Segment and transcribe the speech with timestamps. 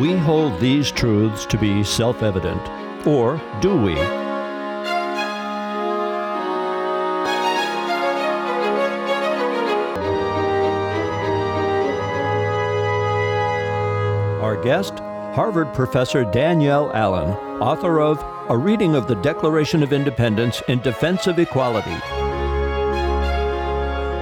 [0.00, 3.06] We hold these truths to be self evident.
[3.06, 3.98] Or do we?
[14.40, 15.00] Our guest,
[15.34, 21.26] Harvard professor Danielle Allen, author of A Reading of the Declaration of Independence in Defense
[21.26, 21.90] of Equality.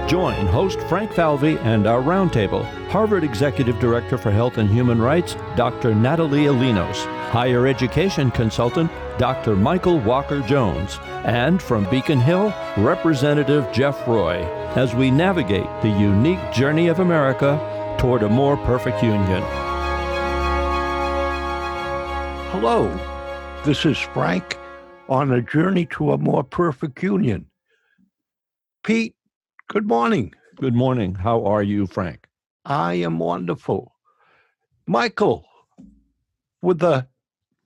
[0.09, 5.35] Join host Frank Falvey and our roundtable, Harvard Executive Director for Health and Human Rights,
[5.55, 5.93] Dr.
[5.93, 8.89] Natalia Linos, Higher Education Consultant,
[9.19, 9.55] Dr.
[9.55, 14.37] Michael Walker Jones, and from Beacon Hill, Representative Jeff Roy,
[14.75, 17.59] as we navigate the unique journey of America
[17.99, 19.43] toward a more perfect union.
[22.49, 22.89] Hello,
[23.65, 24.57] this is Frank
[25.07, 27.45] on a journey to a more perfect union.
[28.83, 29.13] Pete,
[29.67, 30.33] good morning.
[30.55, 31.13] Good morning.
[31.13, 32.28] How are you, Frank?
[32.65, 33.95] I am wonderful.
[34.85, 35.45] Michael,
[36.61, 37.07] with the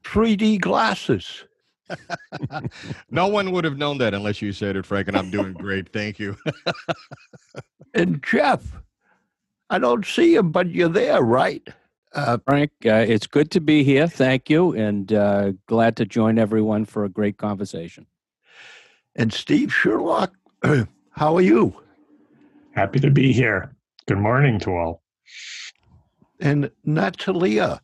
[0.03, 1.45] 3D glasses.
[3.09, 5.91] no one would have known that unless you said it, Frank, and I'm doing great.
[5.91, 6.38] Thank you.
[7.94, 8.81] and Jeff,
[9.69, 11.66] I don't see him, but you're there, right?
[12.14, 14.08] Uh, Frank, uh, it's good to be here.
[14.08, 18.05] Thank you, and uh, glad to join everyone for a great conversation.
[19.16, 20.33] And Steve Sherlock,
[21.11, 21.75] how are you?
[22.73, 23.75] Happy to be here.
[24.05, 25.01] Good morning to all.
[26.41, 27.79] And Natalia,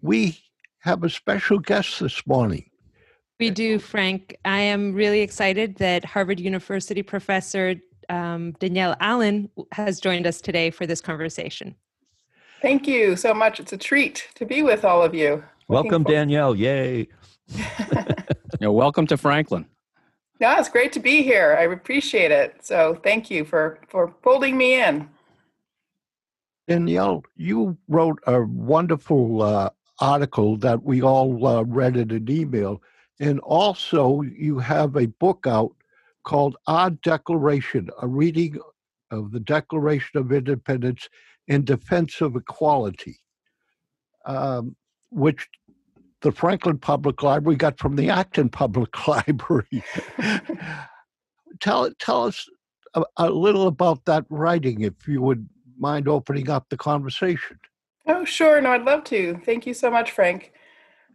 [0.00, 0.40] we
[0.80, 2.68] have a special guest this morning.
[3.38, 4.36] We do, Frank.
[4.44, 7.76] I am really excited that Harvard University professor
[8.08, 11.76] um, Danielle Allen has joined us today for this conversation.
[12.60, 13.60] Thank you so much.
[13.60, 15.44] It's a treat to be with all of you.
[15.68, 16.56] Welcome, Danielle.
[16.56, 17.06] Yay.
[18.60, 19.66] yeah, welcome to Franklin.
[20.40, 21.56] No, it's great to be here.
[21.56, 22.56] I appreciate it.
[22.66, 25.08] So thank you for, for folding me in.
[26.68, 32.82] Danielle, you wrote a wonderful uh, article that we all uh, read in an email.
[33.20, 35.74] And also, you have a book out
[36.24, 38.58] called Our Declaration, a reading
[39.10, 41.08] of the Declaration of Independence
[41.48, 43.18] in defense of equality,
[44.24, 44.76] um,
[45.10, 45.48] which
[46.22, 49.84] the Franklin Public Library got from the Acton Public Library.
[51.60, 52.48] tell tell us
[52.94, 55.48] a, a, little about that writing, if you would
[55.82, 57.58] mind opening up the conversation.
[58.06, 58.60] Oh, sure.
[58.60, 59.38] No, I'd love to.
[59.44, 60.52] Thank you so much, Frank.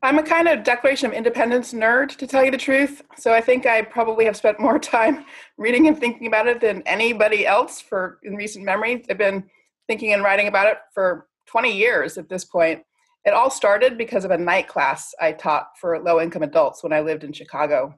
[0.03, 3.01] I'm a kind of Declaration of Independence nerd, to tell you the truth.
[3.17, 5.25] So I think I probably have spent more time
[5.57, 9.03] reading and thinking about it than anybody else for in recent memory.
[9.09, 9.43] I've been
[9.87, 12.83] thinking and writing about it for 20 years at this point.
[13.25, 16.93] It all started because of a night class I taught for low income adults when
[16.93, 17.97] I lived in Chicago.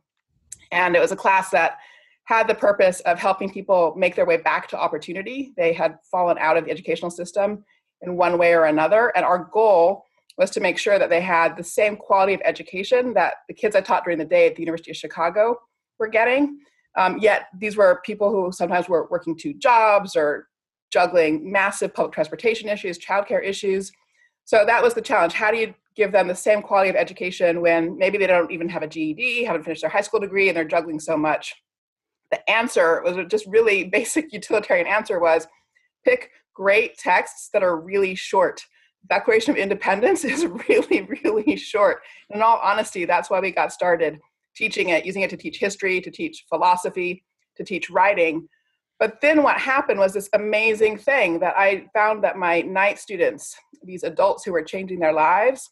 [0.71, 1.79] And it was a class that
[2.29, 5.51] had the purpose of helping people make their way back to opportunity.
[5.57, 7.65] They had fallen out of the educational system
[8.03, 9.11] in one way or another.
[9.15, 10.03] And our goal
[10.37, 13.75] was to make sure that they had the same quality of education that the kids
[13.75, 15.59] I taught during the day at the University of Chicago
[15.97, 16.59] were getting.
[16.95, 20.49] Um, yet these were people who sometimes were working two jobs or
[20.93, 23.91] juggling massive public transportation issues, childcare issues.
[24.45, 25.33] So that was the challenge.
[25.33, 28.69] How do you give them the same quality of education when maybe they don't even
[28.69, 31.55] have a GED, haven't finished their high school degree, and they're juggling so much?
[32.31, 35.47] The answer was just really basic utilitarian answer was
[36.05, 38.61] pick great texts that are really short.
[39.09, 42.01] Declaration of Independence is really, really short.
[42.29, 44.19] In all honesty, that's why we got started
[44.55, 47.23] teaching it, using it to teach history, to teach philosophy,
[47.55, 48.47] to teach writing,
[48.99, 53.55] but then what happened was this amazing thing that I found that my night students,
[53.81, 55.69] these adults who were changing their lives,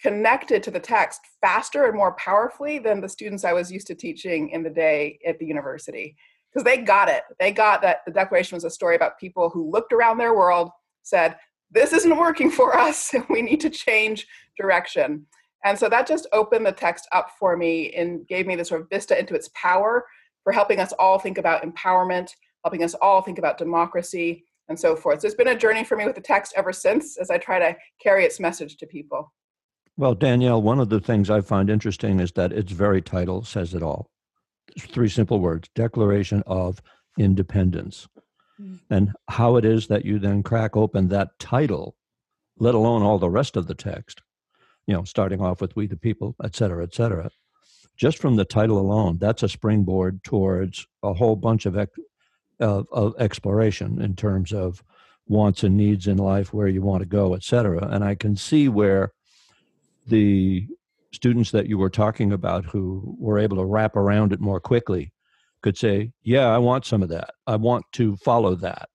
[0.00, 3.94] connected to the text faster and more powerfully than the students I was used to
[3.94, 6.16] teaching in the day at the university.
[6.52, 7.22] Because they got it.
[7.38, 10.70] They got that the Declaration was a story about people who looked around their world,
[11.02, 11.36] said,
[11.70, 14.26] This isn't working for us, we need to change
[14.58, 15.26] direction.
[15.64, 18.82] And so that just opened the text up for me and gave me this sort
[18.82, 20.06] of vista into its power
[20.44, 22.30] for helping us all think about empowerment
[22.66, 25.20] helping us all think about democracy and so forth.
[25.20, 27.60] So it's been a journey for me with the text ever since as I try
[27.60, 29.32] to carry its message to people.
[29.96, 33.74] Well, Danielle, one of the things I find interesting is that its very title says
[33.74, 34.10] it all.
[34.78, 36.82] Three simple words Declaration of
[37.18, 38.06] Independence.
[38.60, 38.80] Mm.
[38.90, 41.96] And how it is that you then crack open that title,
[42.58, 44.20] let alone all the rest of the text,
[44.86, 47.30] you know, starting off with We the People, et cetera, et cetera.
[47.96, 51.76] Just from the title alone, that's a springboard towards a whole bunch of
[52.60, 54.82] of, of exploration in terms of
[55.26, 57.86] wants and needs in life, where you want to go, et cetera.
[57.88, 59.12] And I can see where
[60.06, 60.66] the
[61.12, 65.12] students that you were talking about who were able to wrap around it more quickly
[65.62, 67.30] could say, Yeah, I want some of that.
[67.46, 68.88] I want to follow that.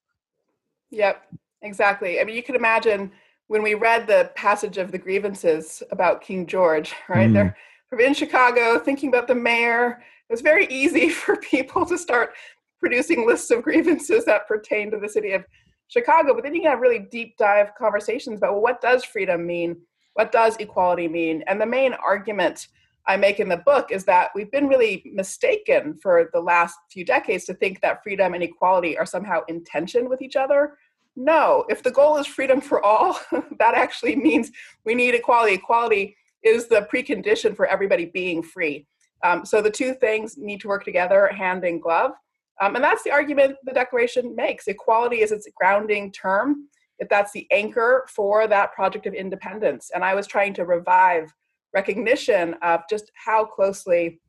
[0.91, 1.23] Yep,
[1.61, 2.19] exactly.
[2.19, 3.11] I mean, you can imagine
[3.47, 7.29] when we read the passage of the grievances about King George, right?
[7.29, 7.33] Mm.
[7.33, 7.57] They're
[7.89, 10.01] from in Chicago thinking about the mayor.
[10.29, 12.31] It was very easy for people to start
[12.79, 15.43] producing lists of grievances that pertain to the city of
[15.87, 16.33] Chicago.
[16.33, 19.75] But then you can have really deep dive conversations about well, what does freedom mean?
[20.13, 21.43] What does equality mean?
[21.47, 22.67] And the main argument
[23.07, 27.03] I make in the book is that we've been really mistaken for the last few
[27.03, 30.77] decades to think that freedom and equality are somehow in tension with each other.
[31.15, 33.19] No, if the goal is freedom for all,
[33.59, 34.51] that actually means
[34.85, 35.55] we need equality.
[35.55, 38.85] Equality is the precondition for everybody being free.
[39.23, 42.11] Um, so the two things need to work together, hand in glove.
[42.59, 44.67] Um, and that's the argument the Declaration makes.
[44.67, 46.67] Equality is its grounding term.
[47.01, 49.91] If that's the anchor for that project of independence.
[49.93, 51.33] And I was trying to revive
[51.73, 54.21] recognition of just how closely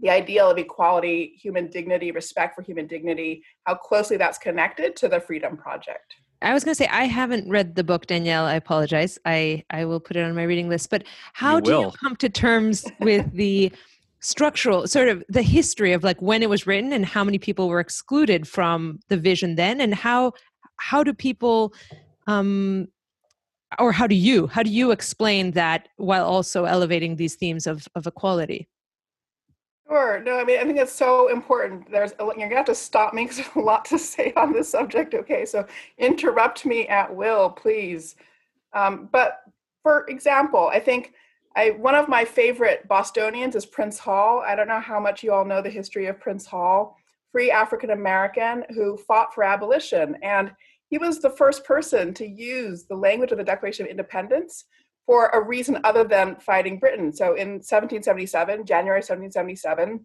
[0.00, 5.08] the ideal of equality, human dignity, respect for human dignity, how closely that's connected to
[5.08, 6.14] the Freedom Project.
[6.40, 8.44] I was going to say I haven't read the book, Danielle.
[8.44, 9.18] I apologize.
[9.24, 10.88] I I will put it on my reading list.
[10.88, 13.72] But how You do you come to terms with the
[14.20, 17.68] structural sort of the history of like when it was written and how many people
[17.68, 20.32] were excluded from the vision then, and how
[20.78, 21.72] how do people
[22.26, 22.88] um
[23.78, 27.86] or how do you how do you explain that while also elevating these themes of
[27.94, 28.68] of equality?
[29.88, 30.20] Sure.
[30.20, 31.90] No, I mean, I think it's so important.
[31.90, 34.68] There's, you're gonna have to stop me because there's a lot to say on this
[34.68, 35.14] subject.
[35.14, 35.66] Okay, so
[35.96, 38.16] interrupt me at will, please.
[38.74, 39.40] Um, but
[39.82, 41.14] for example, I think
[41.56, 44.42] I one of my favorite Bostonians is Prince Hall.
[44.46, 46.98] I don't know how much you all know the history of Prince Hall,
[47.32, 50.52] free African American who fought for abolition, and
[50.88, 54.64] he was the first person to use the language of the Declaration of Independence
[55.06, 57.12] for a reason other than fighting Britain.
[57.12, 60.04] So in 1777, January 1777,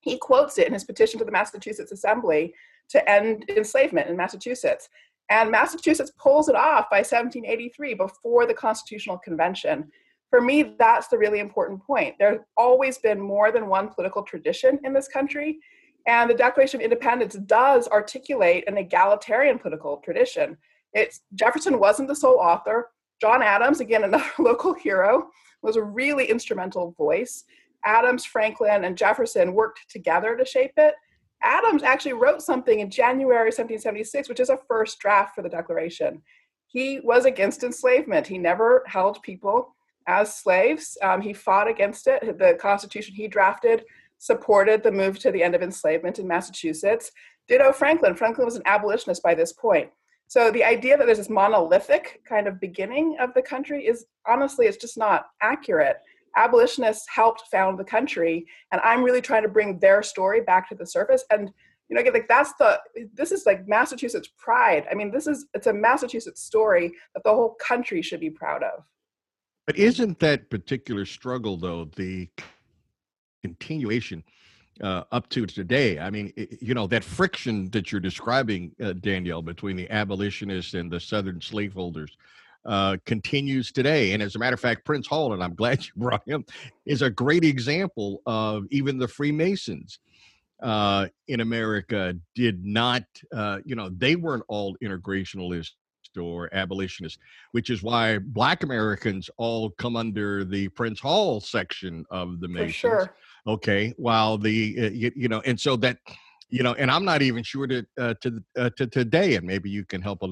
[0.00, 2.54] he quotes it in his petition to the Massachusetts Assembly
[2.90, 4.88] to end enslavement in Massachusetts.
[5.30, 9.90] And Massachusetts pulls it off by 1783 before the Constitutional Convention.
[10.30, 12.16] For me, that's the really important point.
[12.18, 15.58] There's always been more than one political tradition in this country,
[16.06, 20.56] and the Declaration of Independence does articulate an egalitarian political tradition.
[20.92, 22.90] It's Jefferson wasn't the sole author.
[23.20, 25.30] John Adams, again, another local hero,
[25.62, 27.44] was a really instrumental voice.
[27.86, 30.94] Adams, Franklin, and Jefferson worked together to shape it.
[31.42, 36.22] Adams actually wrote something in January 1776, which is a first draft for the Declaration.
[36.66, 38.26] He was against enslavement.
[38.26, 39.74] He never held people
[40.06, 40.96] as slaves.
[41.02, 42.38] Um, he fought against it.
[42.38, 43.84] The Constitution he drafted
[44.18, 47.10] supported the move to the end of enslavement in Massachusetts.
[47.48, 48.14] Ditto Franklin.
[48.14, 49.90] Franklin was an abolitionist by this point.
[50.26, 54.66] So the idea that there's this monolithic kind of beginning of the country is honestly,
[54.66, 55.98] it's just not accurate.
[56.36, 60.74] Abolitionists helped found the country, and I'm really trying to bring their story back to
[60.74, 61.24] the surface.
[61.30, 61.50] And
[61.88, 62.80] you know, again, like that's the
[63.12, 64.86] this is like Massachusetts pride.
[64.90, 68.62] I mean, this is it's a Massachusetts story that the whole country should be proud
[68.62, 68.84] of.
[69.66, 72.28] But isn't that particular struggle, though, the
[73.48, 74.24] continuation
[74.80, 75.98] uh, up to today?
[75.98, 80.74] I mean, i- you know, that friction that you're describing, uh, Danielle, between the abolitionists
[80.74, 82.16] and the Southern slaveholders
[82.64, 84.12] uh, continues today.
[84.12, 86.44] And as a matter of fact, Prince Hall, and I'm glad you brought him,
[86.86, 89.98] is a great example of even the Freemasons
[90.62, 93.04] uh, in America did not,
[93.34, 95.72] uh, you know, they weren't all integrationalists
[96.18, 97.18] or abolitionists,
[97.52, 102.74] which is why Black Americans all come under the Prince Hall section of the Masons.
[102.76, 103.14] For sure.
[103.46, 105.98] Okay, while the uh, you, you know, and so that
[106.48, 109.68] you know, and I'm not even sure that uh, to uh, to today, and maybe
[109.68, 110.22] you can help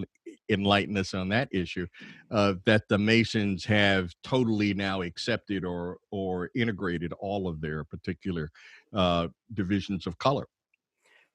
[0.49, 1.87] enlighten us on that issue,
[2.31, 8.50] uh, that the Masons have totally now accepted or or integrated all of their particular
[8.95, 10.47] uh, divisions of color.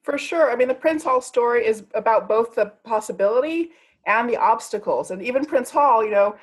[0.04, 0.52] For sure.
[0.52, 3.72] I mean, the Prince Hall story is about both the possibility
[4.06, 5.12] and the obstacles.
[5.12, 6.36] And even Prince Hall, you know,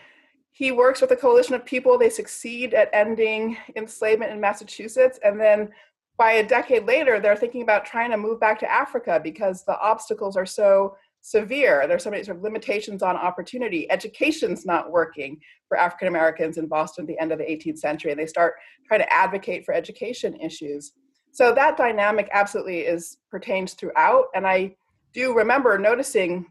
[0.54, 1.98] he works with a coalition of people.
[1.98, 5.18] They succeed at ending enslavement in Massachusetts.
[5.24, 5.70] And then
[6.16, 9.76] by a decade later, they're thinking about trying to move back to Africa because the
[9.80, 11.86] obstacles are so severe.
[11.88, 13.90] There's so many sort of limitations on opportunity.
[13.90, 18.12] Education's not working for African Americans in Boston at the end of the 18th century.
[18.12, 18.54] And they start
[18.86, 20.92] trying to advocate for education issues.
[21.32, 24.26] So that dynamic absolutely is pertains throughout.
[24.36, 24.76] And I
[25.12, 26.46] do remember noticing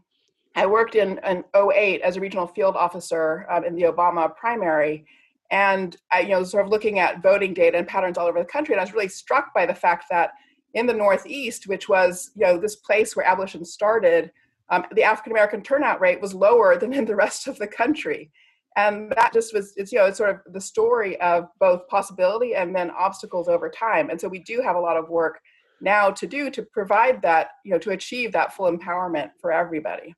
[0.54, 5.06] I worked in an 08 as a regional field officer um, in the Obama primary.
[5.50, 8.44] And I, you know, sort of looking at voting data and patterns all over the
[8.44, 8.74] country.
[8.74, 10.30] And I was really struck by the fact that
[10.74, 14.30] in the Northeast, which was, you know, this place where abolition started,
[14.70, 18.30] um, the African American turnout rate was lower than in the rest of the country.
[18.76, 22.56] And that just was, it's, you know, it's sort of the story of both possibility
[22.56, 24.10] and then obstacles over time.
[24.10, 25.38] And so we do have a lot of work
[25.80, 30.14] now to do to provide that, you know, to achieve that full empowerment for everybody.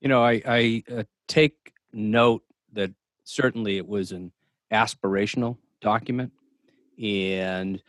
[0.00, 2.42] You know, I, I uh, take note
[2.72, 2.92] that
[3.24, 4.32] certainly it was an
[4.72, 6.32] aspirational document
[7.02, 7.82] and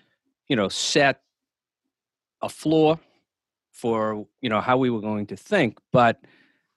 [0.47, 1.21] you know set
[2.41, 2.99] a floor
[3.71, 6.21] for you know how we were going to think but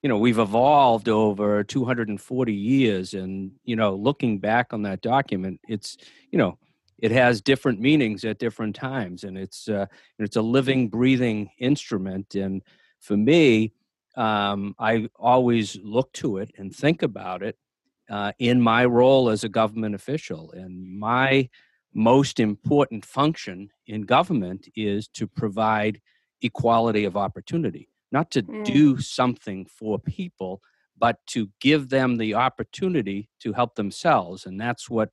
[0.02, 5.60] you know we've evolved over 240 years and you know looking back on that document
[5.68, 5.96] it's
[6.30, 6.58] you know
[6.98, 9.86] it has different meanings at different times and it's uh,
[10.18, 12.62] it's a living breathing instrument and
[13.00, 13.72] for me
[14.16, 17.56] um, i always look to it and think about it
[18.10, 21.48] uh, in my role as a government official and my
[21.94, 26.00] most important function in government is to provide
[26.42, 28.64] equality of opportunity not to Mm.
[28.64, 30.60] do something for people
[30.96, 35.10] but to give them the opportunity to help themselves and that's what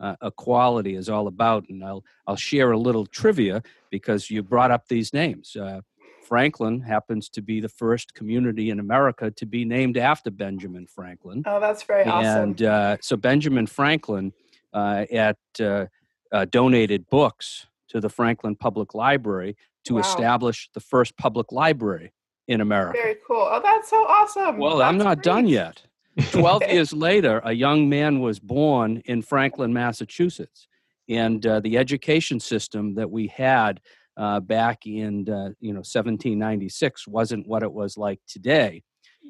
[0.00, 4.70] uh, equality is all about and i'll i'll share a little trivia because you brought
[4.70, 5.80] up these names uh,
[6.26, 11.42] franklin happens to be the first community in america to be named after benjamin franklin
[11.46, 12.50] Oh, that's very awesome.
[12.50, 14.32] and uh, so Benjamin Franklin
[14.72, 15.86] uh, at uh,
[16.32, 20.00] uh, donated books to the Franklin Public Library to Wow.
[20.00, 22.12] establish the first public library
[22.46, 22.98] in America.
[23.02, 23.48] Very cool.
[23.50, 24.58] Oh, that's so awesome.
[24.58, 25.82] Well, I'm That's not done yet.
[26.30, 30.68] 12 years later, a young man was born in Franklin, Massachusetts.
[31.08, 33.80] And uh, the education system that we had
[34.20, 38.82] uh, back in uh, you know 1796 wasn't what it was like today.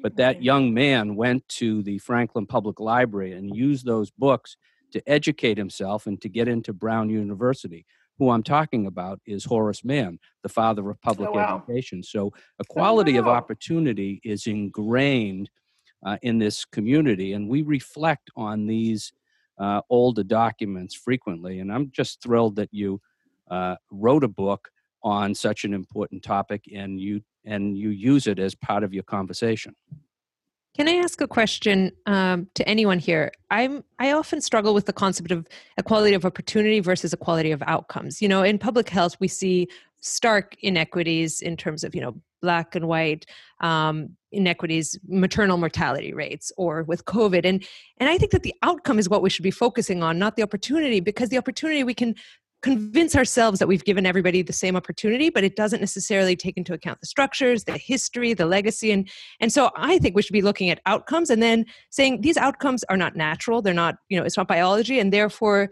[0.03, 4.57] But that young man went to the Franklin Public Library and used those books
[4.91, 7.85] to educate himself and to get into Brown University.
[8.17, 11.63] Who I'm talking about is Horace Mann, the father of public Oh, wow.
[11.67, 12.03] education.
[12.03, 13.33] So equality of wow.
[13.33, 15.49] opportunity is ingrained
[16.05, 19.13] uh, in this community, and we reflect on these
[19.59, 21.59] uh, older documents frequently.
[21.59, 22.99] And I'm just thrilled that you
[23.49, 24.69] uh, wrote a book
[25.03, 29.03] on such an important topic, and you and you use it as part of your
[29.03, 29.75] conversation.
[30.75, 33.31] Can I ask a question um, to anyone here?
[33.49, 35.45] I'm I often struggle with the concept of
[35.77, 38.21] equality of opportunity versus equality of outcomes.
[38.21, 39.67] You know, in public health, we see
[39.99, 43.25] stark inequities in terms of you know black and white
[43.59, 47.65] um, inequities, maternal mortality rates, or with COVID, and
[47.97, 50.43] and I think that the outcome is what we should be focusing on, not the
[50.43, 52.15] opportunity, because the opportunity we can
[52.61, 56.73] convince ourselves that we've given everybody the same opportunity but it doesn't necessarily take into
[56.73, 60.41] account the structures the history the legacy and and so i think we should be
[60.41, 64.25] looking at outcomes and then saying these outcomes are not natural they're not you know
[64.25, 65.69] it's not biology and therefore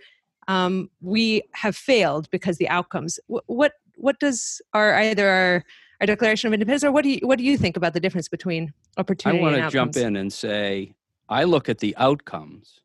[0.48, 5.64] um, we have failed because the outcomes Wh- what what does our either our
[6.02, 8.28] our declaration of independence or what do you what do you think about the difference
[8.28, 9.40] between opportunity.
[9.40, 10.96] I want to jump in and say
[11.28, 12.80] I look at the outcomes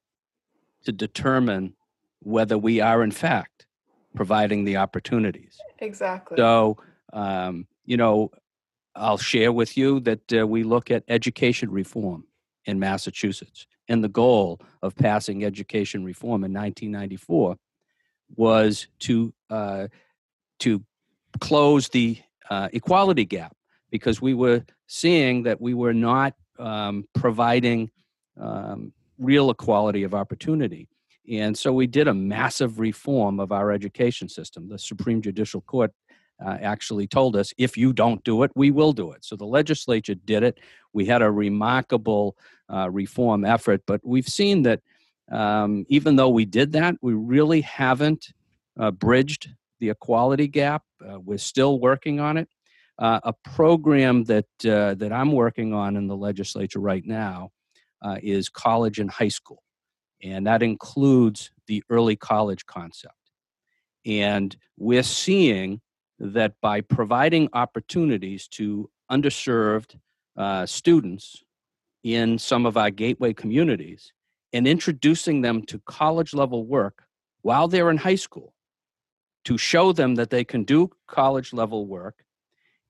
[0.85, 1.75] to determine
[2.21, 3.54] whether we are in fact
[4.15, 5.59] providing the opportunities.
[5.79, 6.37] Exactly.
[6.37, 6.79] So,
[7.13, 8.31] um, you know,
[8.95, 12.25] I'll share with you that uh, we look at education reform
[12.65, 13.67] in Massachusetts.
[13.89, 17.57] And the goal of passing education reform in 1994
[18.37, 19.89] was to, uh,
[20.61, 20.83] to
[21.41, 22.19] close the
[22.49, 23.55] uh, equality gap
[23.91, 27.91] because we were seeing that we were not um, providing
[28.41, 30.89] um, real equality of opportunity.
[31.31, 34.69] And so we did a massive reform of our education system.
[34.69, 35.93] The Supreme Judicial Court
[36.45, 39.25] uh, actually told us if you don't do it, we will do it.
[39.25, 40.59] So the legislature did it.
[40.93, 42.37] We had a remarkable
[42.73, 44.81] uh, reform effort, but we've seen that
[45.31, 48.29] um, even though we did that, we really haven't
[48.79, 49.51] uh, bridged
[49.81, 50.83] the equality gap.
[51.05, 52.49] Uh, we're still working on it.
[52.99, 57.51] Uh, a program that uh, that I'm working on in the legislature right now
[58.23, 59.64] is college and high school
[60.25, 63.15] and that includes the early college concept.
[64.07, 65.81] And we're seeing
[66.19, 69.99] that by providing opportunities to underserved
[70.37, 71.43] uh, students
[72.03, 74.13] in some of our gateway communities
[74.53, 77.05] and introducing them to college level work
[77.43, 78.55] while they're in high school
[79.45, 82.25] to show them that they can do college level work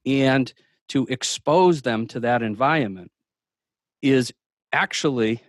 [0.06, 0.52] and
[0.88, 3.10] to expose them to that environment
[4.02, 4.32] is
[4.72, 5.42] actually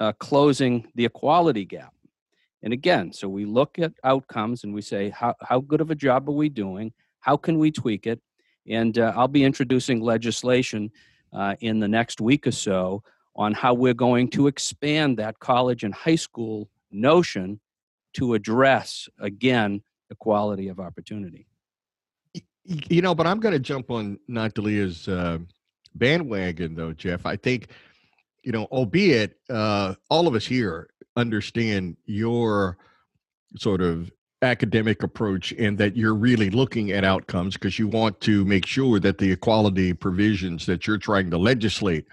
[0.00, 1.94] uh, closing the equality gap.
[2.62, 5.94] And again, so we look at outcomes and we say, how, how good of a
[5.94, 6.92] job are we doing?
[7.20, 8.20] How can we tweak it?
[8.66, 10.90] And uh, I'll be introducing legislation
[11.32, 13.02] uh, in the next week or so
[13.36, 17.60] on how we're going to expand that college and high school notion
[18.14, 21.46] to address, again, equality of opportunity.
[22.64, 25.38] You know, but I'm going to jump on Natalia's uh,
[25.94, 27.24] bandwagon, though, Jeff.
[27.24, 27.68] I think,
[28.42, 32.78] you know, albeit uh, all of us here understand your
[33.56, 34.10] sort of
[34.42, 38.98] academic approach and that you're really looking at outcomes because you want to make sure
[38.98, 42.06] that the equality provisions that you're trying to legislate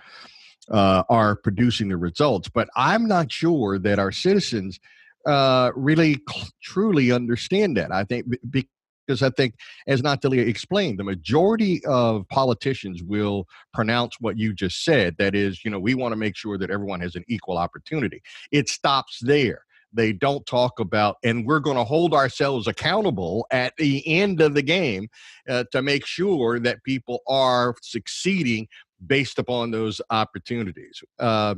[0.70, 2.50] uh, are producing the results.
[2.50, 4.80] But I'm not sure that our citizens
[5.26, 7.92] uh, really cl- truly understand that.
[7.92, 8.68] I think b-
[9.08, 9.56] because I think,
[9.88, 15.16] as Natalia explained, the majority of politicians will pronounce what you just said.
[15.18, 18.22] That is, you know, we want to make sure that everyone has an equal opportunity.
[18.52, 19.62] It stops there.
[19.94, 24.54] They don't talk about, and we're going to hold ourselves accountable at the end of
[24.54, 25.08] the game
[25.48, 28.68] uh, to make sure that people are succeeding
[29.06, 31.02] based upon those opportunities.
[31.20, 31.56] Uh,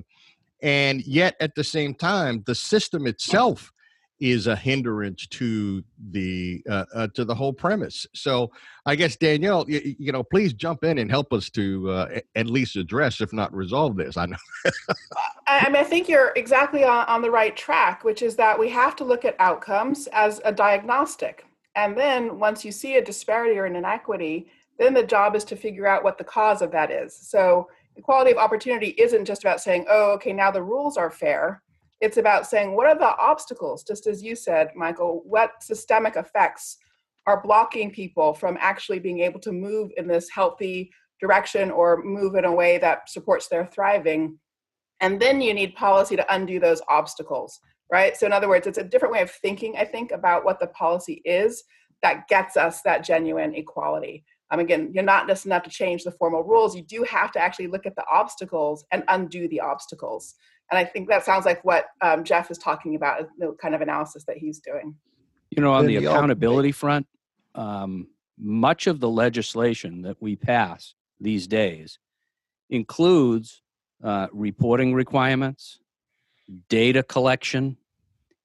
[0.62, 3.72] and yet, at the same time, the system itself
[4.20, 8.06] is a hindrance to the uh, uh, to the whole premise.
[8.14, 8.52] So
[8.86, 12.48] I guess Danielle, you, you know, please jump in and help us to uh, at
[12.48, 14.18] least address, if not resolve this.
[14.18, 14.38] I know.
[15.48, 18.60] I, I mean, I think you're exactly on, on the right track, which is that
[18.60, 21.46] we have to look at outcomes as a diagnostic,
[21.76, 24.48] and then once you see a disparity or an inequity,
[24.78, 27.16] then the job is to figure out what the cause of that is.
[27.16, 31.62] So equality of opportunity isn't just about saying, oh, okay, now the rules are fair
[32.01, 36.77] it's about saying, what are the obstacles, just as you said, Michael, what systemic effects
[37.27, 42.36] are blocking people from actually being able to move in this healthy direction or move
[42.36, 44.39] in a way that supports their thriving?
[45.01, 47.60] And then you need policy to undo those obstacles,
[47.91, 48.15] right?
[48.15, 50.68] So, in other words, it's a different way of thinking, I think, about what the
[50.68, 51.63] policy is
[52.01, 54.24] that gets us that genuine equality.
[54.51, 56.75] Um, again, you're not just enough to change the formal rules.
[56.75, 60.36] You do have to actually look at the obstacles and undo the obstacles.
[60.72, 63.82] And I think that sounds like what um, Jeff is talking about, the kind of
[63.82, 64.96] analysis that he's doing.
[65.50, 67.08] You know, on the accountability front,
[67.56, 68.08] um,
[68.38, 72.00] much of the legislation that we pass these days
[72.70, 73.62] includes
[74.04, 75.80] uh, reporting requirements,
[76.70, 77.78] data collection,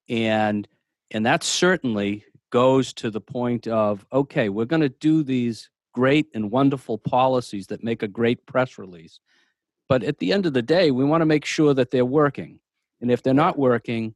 [0.08, 0.66] and
[1.10, 6.28] and that certainly goes to the point of okay, we're going to do these great
[6.34, 9.20] and wonderful policies that make a great press release,
[9.88, 12.60] but at the end of the day, we want to make sure that they're working.
[13.00, 14.14] And if they're not working,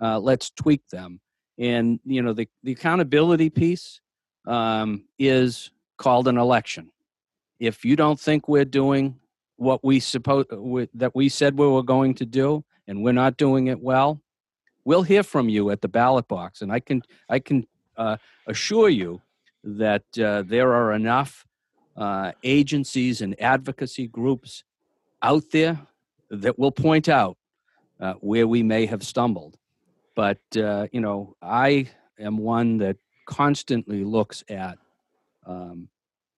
[0.00, 1.20] uh, let's tweak them.
[1.58, 4.00] And you know, the, the accountability piece
[4.46, 6.90] um, is called an election.
[7.58, 9.16] If you don't think we're doing
[9.56, 10.44] what we suppose
[10.94, 14.20] that we said we were going to do, and we're not doing it well,
[14.84, 16.62] we'll hear from you at the ballot box.
[16.62, 19.20] And I can I can uh, assure you
[19.64, 21.44] that uh, there are enough
[21.96, 24.62] uh, agencies and advocacy groups
[25.22, 25.80] out there
[26.30, 27.36] that will point out
[28.00, 29.56] uh, where we may have stumbled.
[30.14, 34.78] But, uh, you know, I am one that constantly looks at
[35.46, 35.88] um,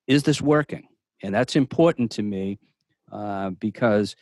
[0.07, 0.89] is this working?
[1.23, 2.59] And that's important to me
[3.13, 4.17] uh, because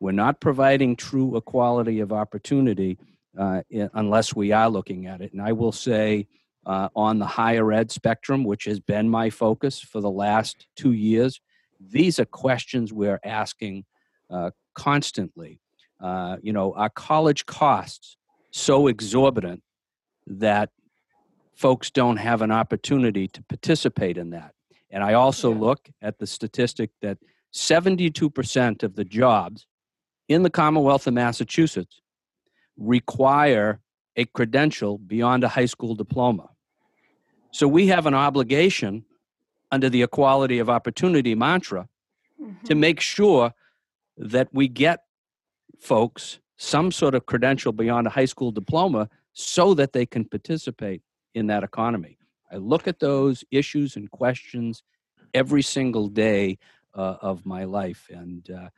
[0.00, 2.98] we're not providing true equality of opportunity
[3.38, 3.62] uh,
[3.94, 5.32] unless we are looking at it.
[5.32, 6.26] And I will say,
[6.66, 10.92] uh, on the higher ed spectrum, which has been my focus for the last two
[10.92, 11.40] years,
[11.80, 13.84] these are questions we're asking
[14.30, 15.60] uh, constantly.
[16.00, 18.16] Uh, you know, our college costs
[18.50, 19.62] so exorbitant
[20.26, 20.70] that
[21.54, 24.52] folks don't have an opportunity to participate in that.
[24.90, 25.60] And I also yeah.
[25.60, 27.18] look at the statistic that
[27.52, 29.66] 72% of the jobs
[30.28, 32.00] in the Commonwealth of Massachusetts
[32.76, 33.80] require
[34.16, 36.48] a credential beyond a high school diploma.
[37.52, 39.04] So we have an obligation
[39.74, 41.88] under the equality of opportunity mantra
[42.40, 42.64] mm-hmm.
[42.64, 43.52] to make sure
[44.16, 45.00] that we get
[45.80, 51.02] folks some sort of credential beyond a high school diploma so that they can participate
[51.34, 52.16] in that economy.
[52.52, 54.84] I look at those issues and questions
[55.34, 56.58] every single day
[56.94, 58.68] uh, of my life, and uh,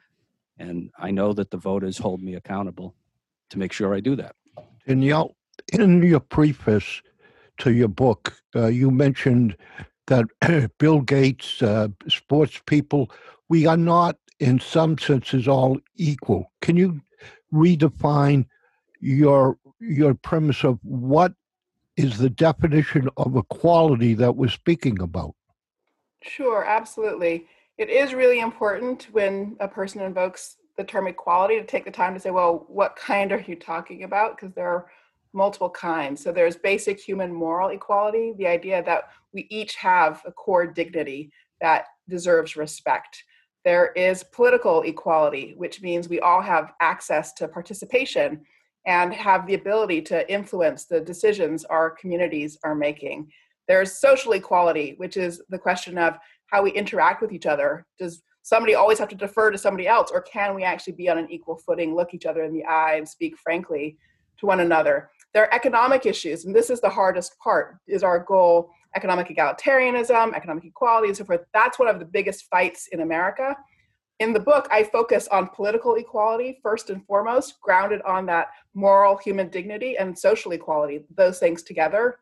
[0.59, 2.95] and I know that the voters hold me accountable
[3.51, 4.35] to make sure I do that.
[4.87, 5.37] Danielle,
[5.75, 7.03] in your preface
[7.59, 9.57] to your book, uh, you mentioned
[10.07, 10.27] that
[10.79, 13.11] Bill Gates, uh, sports people,
[13.49, 16.53] we are not in some senses all equal.
[16.61, 17.01] Can you
[17.53, 18.47] redefine
[19.01, 21.33] your your premise of what
[21.97, 25.35] is the definition of equality that we're speaking about?
[26.23, 27.47] Sure, absolutely.
[27.79, 32.15] It is really important when a person invokes the term equality to take the time
[32.15, 34.37] to say, well, what kind are you talking about?
[34.37, 34.87] Because there are
[35.37, 36.25] multiple kinds.
[36.25, 41.31] So there's basic human moral equality, the idea that we each have a core dignity
[41.61, 43.23] that deserves respect.
[43.65, 48.41] There is political equality, which means we all have access to participation
[48.87, 53.31] and have the ability to influence the decisions our communities are making.
[53.69, 57.85] There's social equality, which is the question of how we interact with each other.
[57.99, 61.19] Does somebody always have to defer to somebody else, or can we actually be on
[61.19, 63.99] an equal footing, look each other in the eye, and speak frankly
[64.39, 65.11] to one another?
[65.37, 67.77] There are economic issues, and this is the hardest part.
[67.87, 71.45] Is our goal economic egalitarianism, economic equality, and so forth.
[71.53, 73.55] That's one of the biggest fights in America.
[74.19, 79.17] in the book, I focus on political equality first and foremost, grounded on that moral
[79.17, 82.19] human dignity and social equality, those things together.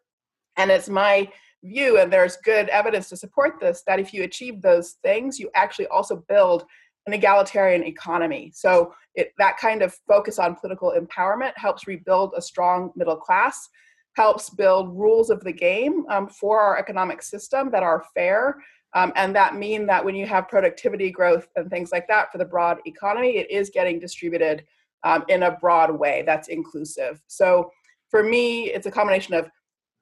[0.56, 1.30] And it's my
[1.62, 5.50] view, and there's good evidence to support this, that if you achieve those things, you
[5.54, 6.64] actually also build
[7.06, 8.50] an egalitarian economy.
[8.54, 13.68] So it, that kind of focus on political empowerment helps rebuild a strong middle class,
[14.14, 18.56] helps build rules of the game um, for our economic system that are fair.
[18.94, 22.38] Um, and that mean that when you have productivity growth and things like that for
[22.38, 24.64] the broad economy, it is getting distributed
[25.02, 27.20] um, in a broad way that's inclusive.
[27.26, 27.70] So
[28.08, 29.50] for me, it's a combination of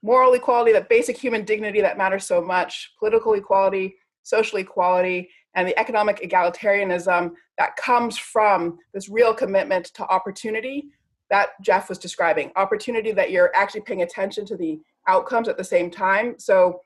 [0.02, 5.68] moral equality, that basic human dignity that matters so much, political equality, social equality, and
[5.68, 10.86] the economic egalitarianism that comes from this real commitment to opportunity
[11.30, 12.52] that Jeff was describing.
[12.56, 16.34] Opportunity that you're actually paying attention to the outcomes at the same time.
[16.38, 16.80] So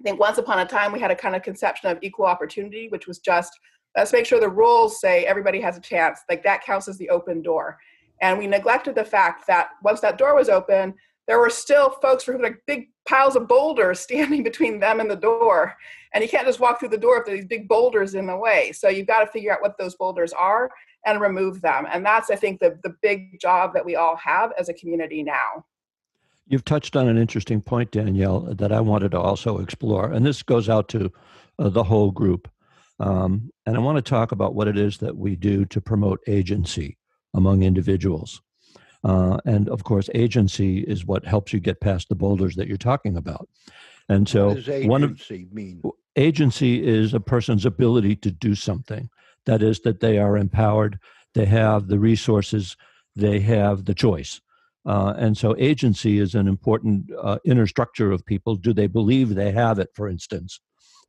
[0.00, 2.88] I think once upon a time we had a kind of conception of equal opportunity,
[2.88, 3.58] which was just
[3.96, 6.20] let's make sure the rules say everybody has a chance.
[6.28, 7.78] Like that counts as the open door.
[8.20, 10.94] And we neglected the fact that once that door was open,
[11.26, 15.16] there were still folks who like big piles of boulders standing between them and the
[15.16, 15.74] door.
[16.14, 18.36] And you can't just walk through the door if there's these big boulders in the
[18.36, 18.72] way.
[18.72, 20.70] So you've got to figure out what those boulders are
[21.06, 21.86] and remove them.
[21.90, 25.22] And that's, I think, the, the big job that we all have as a community
[25.22, 25.64] now.
[26.46, 30.12] You've touched on an interesting point, Danielle, that I wanted to also explore.
[30.12, 31.10] And this goes out to
[31.58, 32.50] uh, the whole group.
[33.00, 36.20] Um, and I want to talk about what it is that we do to promote
[36.26, 36.98] agency
[37.34, 38.42] among individuals.
[39.04, 42.76] Uh, and of course, agency is what helps you get past the boulders that you're
[42.76, 43.48] talking about.
[44.08, 45.82] And so, what does one of agency mean?
[46.16, 49.08] agency is a person's ability to do something.
[49.46, 50.98] That is, that they are empowered,
[51.34, 52.76] they have the resources,
[53.16, 54.40] they have the choice.
[54.84, 58.54] Uh, and so, agency is an important uh, inner structure of people.
[58.54, 60.60] Do they believe they have it, for instance,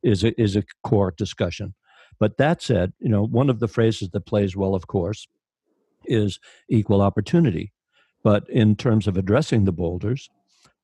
[0.02, 1.74] is a, is a core discussion.
[2.20, 5.26] But that said, you know, one of the phrases that plays well, of course,
[6.06, 7.72] is equal opportunity.
[8.24, 10.30] But in terms of addressing the boulders,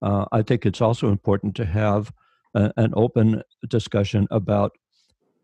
[0.02, 2.12] uh, I think it's also important to have
[2.54, 4.76] a, an open discussion about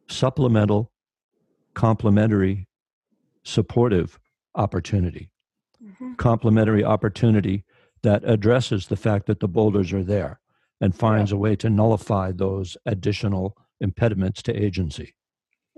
[0.08, 0.92] supplemental,
[1.74, 2.68] complementary,
[3.42, 4.20] supportive
[4.54, 5.30] opportunity.
[5.82, 6.14] Mm-hmm.
[6.14, 7.64] Complementary opportunity
[8.02, 10.40] that addresses the fact that the boulders are there
[10.80, 15.14] and finds a way to nullify those additional impediments to agency.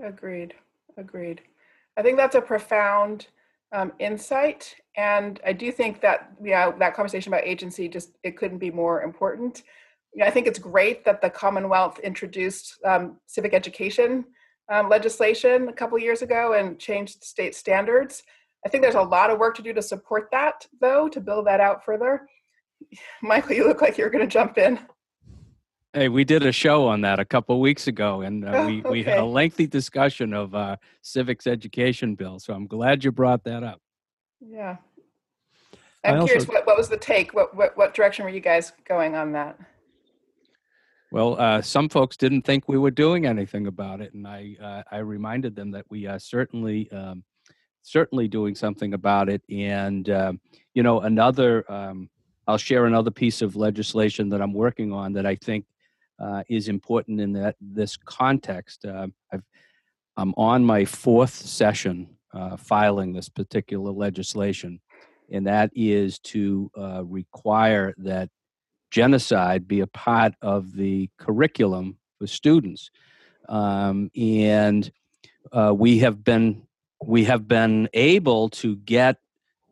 [0.03, 0.55] Agreed.
[0.97, 1.41] Agreed.
[1.97, 3.29] I think that's a profound
[3.73, 4.75] um, insight.
[4.97, 8.71] And I do think that you know that conversation about agency just it couldn't be
[8.71, 9.63] more important.
[10.15, 14.25] You know, I think it's great that the Commonwealth introduced um, civic education
[14.71, 18.23] um, legislation a couple years ago and changed state standards.
[18.67, 21.47] I think there's a lot of work to do to support that, though, to build
[21.47, 22.27] that out further.
[23.23, 24.79] Michael, you look like you're going to jump in.
[25.95, 29.03] Hey, we did a show on that a couple weeks ago, and uh, we, we
[29.03, 32.39] had a lengthy discussion of uh, civics education bill.
[32.39, 33.81] So I'm glad you brought that up.
[34.41, 34.77] Yeah.
[36.05, 37.33] I'm also- curious, what, what was the take?
[37.33, 39.59] What, what, what direction were you guys going on that?
[41.11, 44.83] Well, uh, some folks didn't think we were doing anything about it, and I uh,
[44.93, 47.25] I reminded them that we are certainly um,
[47.81, 49.41] certainly doing something about it.
[49.49, 50.39] And um,
[50.75, 52.11] you know, another um,
[52.47, 55.65] I'll share another piece of legislation that I'm working on that I think
[56.19, 58.85] uh, is important in that this context.
[58.85, 59.43] Uh, I've
[60.19, 64.81] I'm on my fourth session uh, filing this particular legislation,
[65.31, 68.29] and that is to uh, require that
[68.91, 72.91] genocide be a part of the curriculum for students.
[73.49, 74.91] Um, and
[75.53, 76.67] uh, we have been
[77.05, 79.19] we have been able to get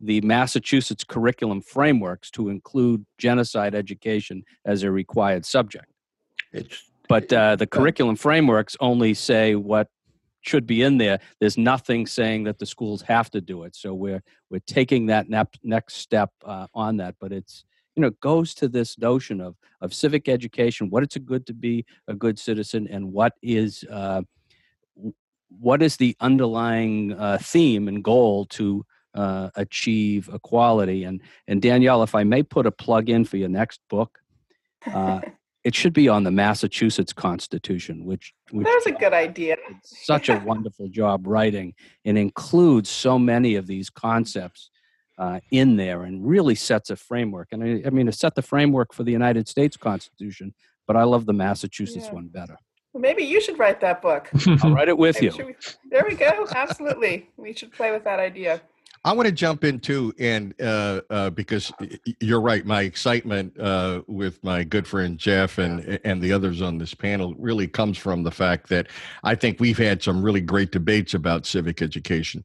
[0.00, 5.86] the Massachusetts curriculum frameworks to include genocide education as a required subject.
[6.52, 9.88] It's But uh, the curriculum frameworks only say what
[10.46, 11.18] should be in there.
[11.40, 13.74] There's nothing saying that the schools have to do it.
[13.74, 17.16] So we're we're taking that nep- next step uh, on that.
[17.20, 21.16] But it's you know it goes to this notion of of civic education, what it's
[21.16, 24.22] a good to be a good citizen, and what is uh,
[25.48, 31.04] what is the underlying uh, theme and goal to uh, achieve equality.
[31.04, 34.18] And and Danielle, if I may put a plug in for your next book.
[35.66, 39.56] It should be on the Massachusetts Constitution, which, which That's a good idea.
[39.82, 41.74] such a wonderful job writing
[42.04, 44.70] and includes so many of these concepts
[45.18, 47.48] uh, in there and really sets a framework.
[47.50, 50.54] And I, I mean, it set the framework for the United States Constitution,
[50.86, 52.14] but I love the Massachusetts Yeah.
[52.14, 52.56] one better.
[52.92, 54.30] Well, maybe you should write that book.
[54.62, 55.46] I'll write it with Maybe you.
[55.46, 55.54] we-
[55.90, 56.46] there we go.
[56.54, 57.28] Absolutely.
[57.36, 58.60] We should play with that idea.
[59.04, 61.72] I want to jump in too, and uh, uh, because
[62.20, 66.78] you're right, my excitement uh, with my good friend Jeff and and the others on
[66.78, 68.88] this panel really comes from the fact that
[69.22, 72.44] I think we've had some really great debates about civic education.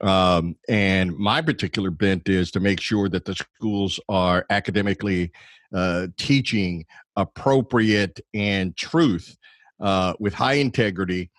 [0.00, 5.30] Um, and my particular bent is to make sure that the schools are academically
[5.74, 9.36] uh, teaching appropriate and truth
[9.80, 11.30] uh, with high integrity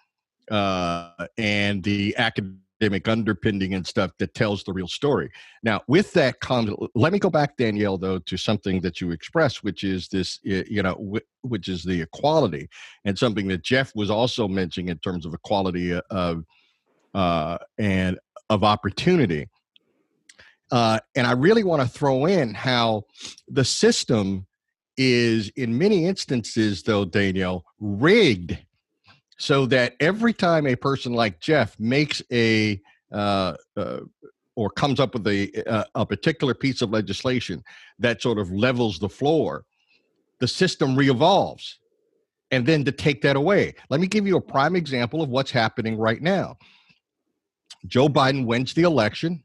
[0.52, 5.30] uh, and the academic academic underpinning and stuff that tells the real story.
[5.62, 6.36] Now, with that
[6.96, 10.82] let me go back, Danielle, though, to something that you expressed, which is this, you
[10.82, 12.68] know, which is the equality,
[13.06, 16.44] and something that Jeff was also mentioning in terms of equality of
[17.14, 18.18] uh, and
[18.50, 19.48] of opportunity.
[20.72, 23.04] Uh, and I really want to throw in how
[23.48, 24.48] the system
[24.98, 28.58] is, in many instances, though, Danielle, rigged
[29.42, 32.80] so that every time a person like Jeff makes a
[33.12, 34.02] uh, uh,
[34.56, 37.64] or comes up with a, uh, a particular piece of legislation
[37.98, 39.66] that sort of levels the floor,
[40.40, 41.80] the system revolves.
[42.52, 43.74] And then to take that away.
[43.90, 46.58] Let me give you a prime example of what's happening right now.
[47.88, 49.44] Joe Biden wins the election.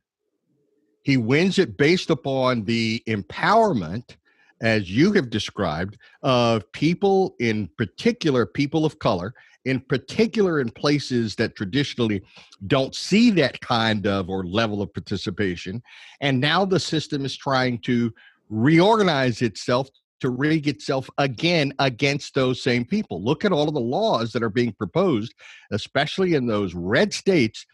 [1.04, 4.16] He wins it based upon the empowerment,
[4.60, 9.32] as you have described, of people, in particular, people of color,
[9.66, 12.22] in particular in places that traditionally
[12.66, 15.82] don't see that kind of or level of participation.
[16.20, 18.12] And now the system is trying to
[18.48, 19.88] reorganize itself
[20.20, 23.22] to rig itself again against those same people.
[23.22, 25.34] Look at all of the laws that are being proposed,
[25.72, 27.66] especially in those red states,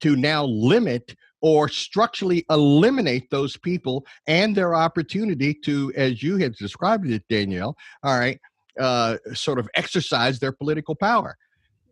[0.00, 6.54] to now limit or structurally eliminate those people and their opportunity to, as you had
[6.54, 8.40] described it, Danielle, all right,
[8.78, 11.36] uh, sort of exercise their political power.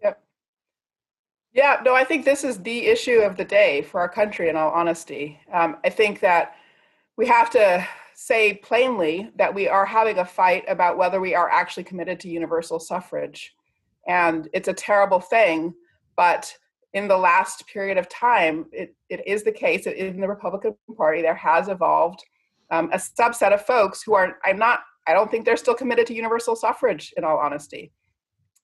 [0.02, 0.22] Yep.
[1.52, 4.56] Yeah, no, I think this is the issue of the day for our country, in
[4.56, 5.40] all honesty.
[5.52, 6.54] Um, I think that
[7.16, 11.50] we have to say plainly that we are having a fight about whether we are
[11.50, 13.54] actually committed to universal suffrage.
[14.06, 15.74] And it's a terrible thing,
[16.16, 16.54] but
[16.92, 20.74] in the last period of time, it, it is the case that in the Republican
[20.96, 22.22] Party, there has evolved
[22.70, 26.06] um, a subset of folks who are, I'm not I don't think they're still committed
[26.08, 27.92] to universal suffrage, in all honesty.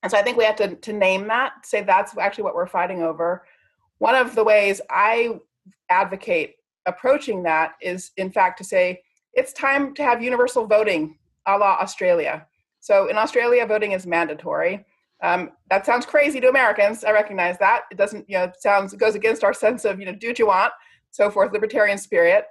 [0.03, 2.67] And so I think we have to, to name that, say that's actually what we're
[2.67, 3.45] fighting over.
[3.97, 5.39] One of the ways I
[5.89, 9.01] advocate approaching that is, in fact, to say
[9.33, 12.45] it's time to have universal voting a la Australia.
[12.79, 14.85] So in Australia, voting is mandatory.
[15.23, 17.03] Um, that sounds crazy to Americans.
[17.03, 17.85] I recognize that.
[17.91, 20.39] It doesn't, you know, sounds, it goes against our sense of, you know, do what
[20.39, 20.71] you want,
[21.09, 22.45] so forth, libertarian spirit.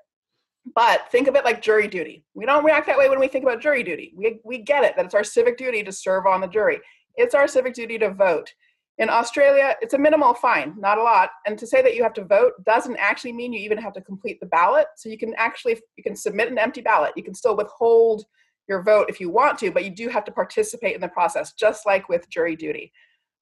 [0.74, 2.24] But think of it like jury duty.
[2.34, 4.12] We don't react that way when we think about jury duty.
[4.16, 6.80] We, we get it, that it's our civic duty to serve on the jury.
[7.14, 8.52] It's our civic duty to vote.
[8.98, 11.30] In Australia, it's a minimal fine, not a lot.
[11.46, 14.00] And to say that you have to vote doesn't actually mean you even have to
[14.00, 14.86] complete the ballot.
[14.96, 17.12] So you can actually you can submit an empty ballot.
[17.14, 18.24] You can still withhold
[18.68, 21.52] your vote if you want to, but you do have to participate in the process,
[21.52, 22.90] just like with jury duty.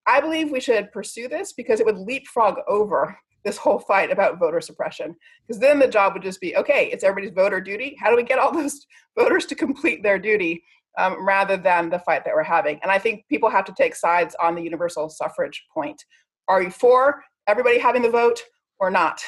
[0.07, 4.39] I believe we should pursue this because it would leapfrog over this whole fight about
[4.39, 5.15] voter suppression.
[5.47, 7.97] Because then the job would just be okay, it's everybody's voter duty.
[8.01, 8.87] How do we get all those
[9.19, 10.65] voters to complete their duty
[10.99, 12.81] um, rather than the fight that we're having?
[12.83, 16.03] And I think people have to take sides on the universal suffrage point.
[16.49, 18.43] Are you for everybody having the vote
[18.81, 19.21] or not?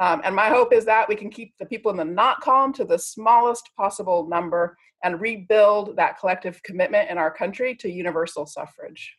[0.00, 2.72] Um, and my hope is that we can keep the people in the not column
[2.74, 8.44] to the smallest possible number and rebuild that collective commitment in our country to universal
[8.46, 9.16] suffrage.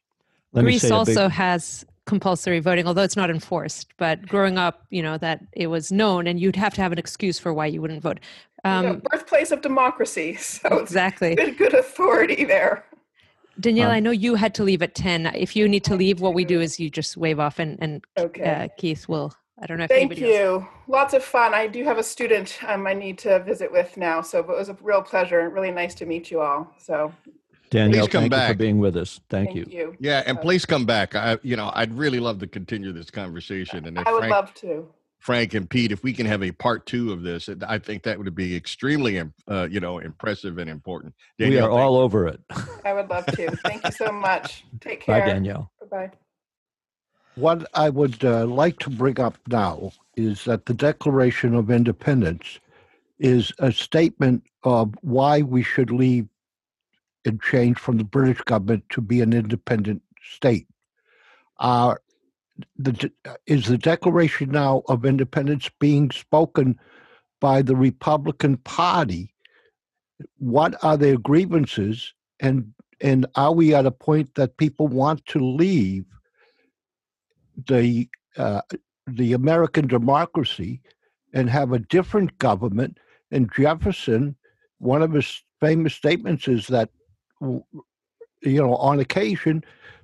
[0.51, 1.31] Let Greece also big...
[1.31, 3.87] has compulsory voting, although it's not enforced.
[3.97, 6.97] But growing up, you know that it was known, and you'd have to have an
[6.97, 8.19] excuse for why you wouldn't vote.
[8.63, 10.37] Um, yeah, birthplace of democracy.
[10.45, 12.85] So exactly, good, good authority there.
[13.59, 15.27] Danielle, um, I know you had to leave at ten.
[15.27, 18.03] If you need to leave, what we do is you just wave off, and and
[18.17, 18.43] okay.
[18.43, 19.33] uh, Keith will.
[19.61, 19.87] I don't know.
[19.87, 20.35] Thank you.
[20.35, 20.63] Else.
[20.87, 21.53] Lots of fun.
[21.53, 24.67] I do have a student um, I need to visit with now, so it was
[24.67, 25.39] a real pleasure.
[25.39, 26.73] And really nice to meet you all.
[26.77, 27.13] So
[27.75, 28.51] Danielle, please come back.
[28.51, 29.19] for being with us.
[29.29, 29.65] Thank, thank you.
[29.69, 29.95] you.
[29.99, 31.15] Yeah, and please come back.
[31.15, 33.85] I, you know, I'd really love to continue this conversation.
[33.85, 34.87] And I would Frank, love to.
[35.19, 38.17] Frank and Pete, if we can have a part two of this, I think that
[38.17, 41.13] would be extremely, uh, you know, impressive and important.
[41.39, 42.39] Danielle, we are all over it.
[42.85, 43.51] I would love to.
[43.57, 44.63] Thank you so much.
[44.81, 45.19] Take care.
[45.19, 45.71] Bye, Danielle.
[45.81, 46.07] Bye.
[46.07, 46.11] Bye.
[47.35, 52.59] What I would uh, like to bring up now is that the Declaration of Independence
[53.19, 56.27] is a statement of why we should leave
[57.25, 60.67] and change from the British government to be an independent state.
[61.59, 61.95] Uh,
[62.77, 63.11] the,
[63.47, 66.79] is the Declaration now of Independence being spoken
[67.41, 69.33] by the Republican Party?
[70.37, 75.39] What are their grievances, and and are we at a point that people want to
[75.39, 76.05] leave
[77.67, 78.07] the
[78.37, 78.61] uh,
[79.07, 80.81] the American democracy
[81.33, 82.97] and have a different government.
[83.31, 84.35] And Jefferson,
[84.79, 86.89] one of his famous statements is that,
[87.41, 87.63] you
[88.43, 89.63] know, on occasion,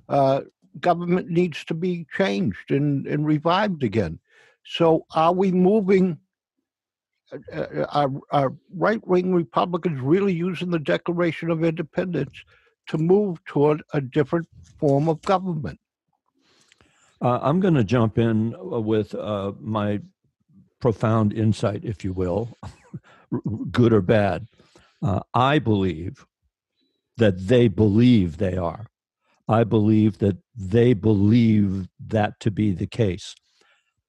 [0.09, 0.41] uh,
[0.79, 4.19] government needs to be changed and, and revived again.
[4.65, 6.17] So, are we moving?
[7.31, 12.43] Uh, uh are, are right wing Republicans really using the Declaration of Independence
[12.87, 14.47] to move toward a different
[14.79, 15.79] form of government?
[17.21, 20.01] Uh, I'm going to jump in uh, with uh, my
[20.79, 22.57] profound insight, if you will,
[23.71, 24.47] good or bad.
[25.03, 26.25] Uh, I believe
[27.21, 28.87] that they believe they are.
[29.47, 33.35] I believe that they believe that to be the case.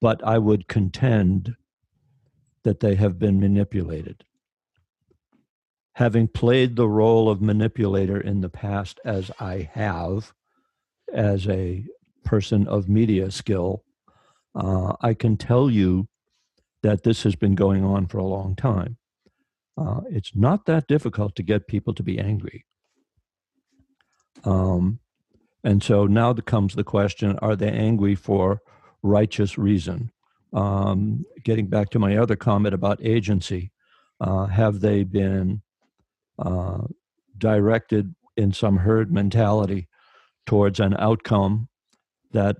[0.01, 1.55] But I would contend
[2.65, 4.25] that they have been manipulated.
[5.97, 10.33] Having played the role of manipulator in the past, as I have,
[11.13, 11.85] as a
[12.25, 13.85] person of media skill,
[14.55, 16.09] uh, I can tell you
[16.83, 18.97] that this has been going on for a long time.
[19.77, 22.65] Uh, it's not that difficult to get people to be angry.
[24.45, 25.01] Um,
[25.65, 28.61] and so now comes the question are they angry for
[29.03, 30.11] righteous reason?
[30.53, 33.73] Um, getting back to my other comment about agency,
[34.21, 35.63] uh, have they been
[36.39, 36.83] uh,
[37.39, 39.89] directed in some herd mentality
[40.47, 41.69] towards an outcome
[42.33, 42.57] that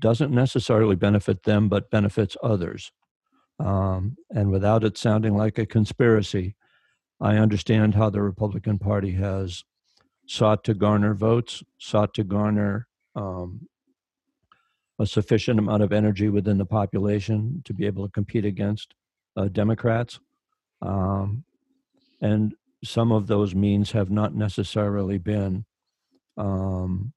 [0.00, 2.92] doesn't necessarily benefit them but benefits others?
[3.58, 6.56] Um, and without it sounding like a conspiracy,
[7.20, 9.64] I understand how the Republican Party has
[10.26, 13.68] sought to garner votes, sought to garner um,
[14.98, 18.94] a sufficient amount of energy within the population to be able to compete against
[19.36, 20.20] uh, Democrats.
[20.82, 21.44] Um,
[22.20, 25.64] and some of those means have not necessarily been
[26.36, 27.12] um,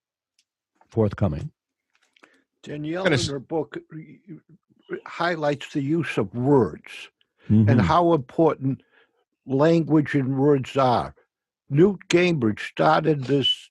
[0.90, 1.50] forthcoming.
[2.62, 3.78] Danielle, in her book,
[5.06, 7.08] highlights the use of words
[7.48, 7.70] Mhm.
[7.70, 8.82] and how important
[9.46, 11.14] language and words are.
[11.70, 13.70] Newt Gingrich started this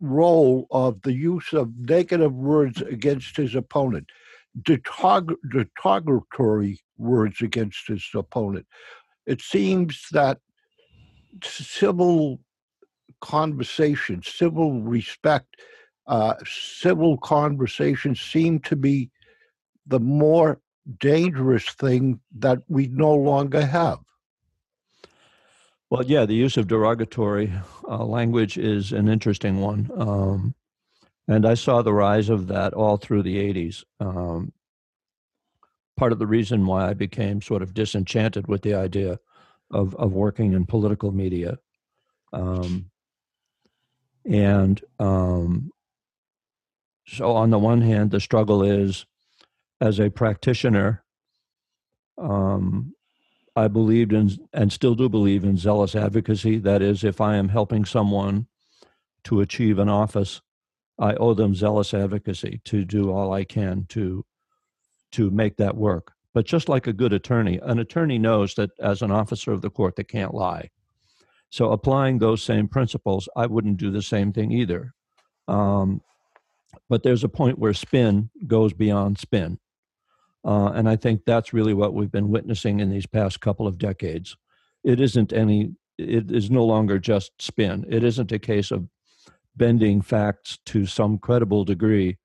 [0.00, 4.06] role of the use of negative words against his opponent,
[4.62, 8.66] derogatory words against his opponent.
[9.26, 10.38] It seems that
[11.42, 12.40] civil
[13.20, 15.56] conversation, civil respect,
[16.06, 19.10] uh, civil conversations seem to be
[19.86, 20.60] the more
[20.98, 23.98] dangerous thing that we no longer have.
[25.90, 27.52] Well, yeah, the use of derogatory
[27.88, 29.90] uh, language is an interesting one.
[29.96, 30.54] Um,
[31.26, 33.82] and I saw the rise of that all through the 80s.
[33.98, 34.52] Um,
[35.96, 39.18] part of the reason why I became sort of disenchanted with the idea
[39.72, 41.58] of, of working in political media.
[42.32, 42.90] Um,
[44.24, 45.72] and um,
[47.06, 49.06] so, on the one hand, the struggle is
[49.80, 51.02] as a practitioner,
[52.16, 52.94] um,
[53.56, 56.58] I believed in and still do believe in zealous advocacy.
[56.58, 58.46] That is, if I am helping someone
[59.24, 60.40] to achieve an office,
[60.98, 64.24] I owe them zealous advocacy to do all I can to
[65.12, 66.12] to make that work.
[66.32, 69.70] But just like a good attorney, an attorney knows that as an officer of the
[69.70, 70.70] court, they can't lie.
[71.50, 74.94] So applying those same principles, I wouldn't do the same thing either.
[75.48, 76.00] Um,
[76.88, 79.58] but there's a point where spin goes beyond spin.
[80.44, 83.78] Uh, and I think that's really what we've been witnessing in these past couple of
[83.78, 84.36] decades.
[84.82, 87.84] It isn't any, it is no longer just spin.
[87.88, 88.88] It isn't a case of
[89.56, 92.16] bending facts to some credible degree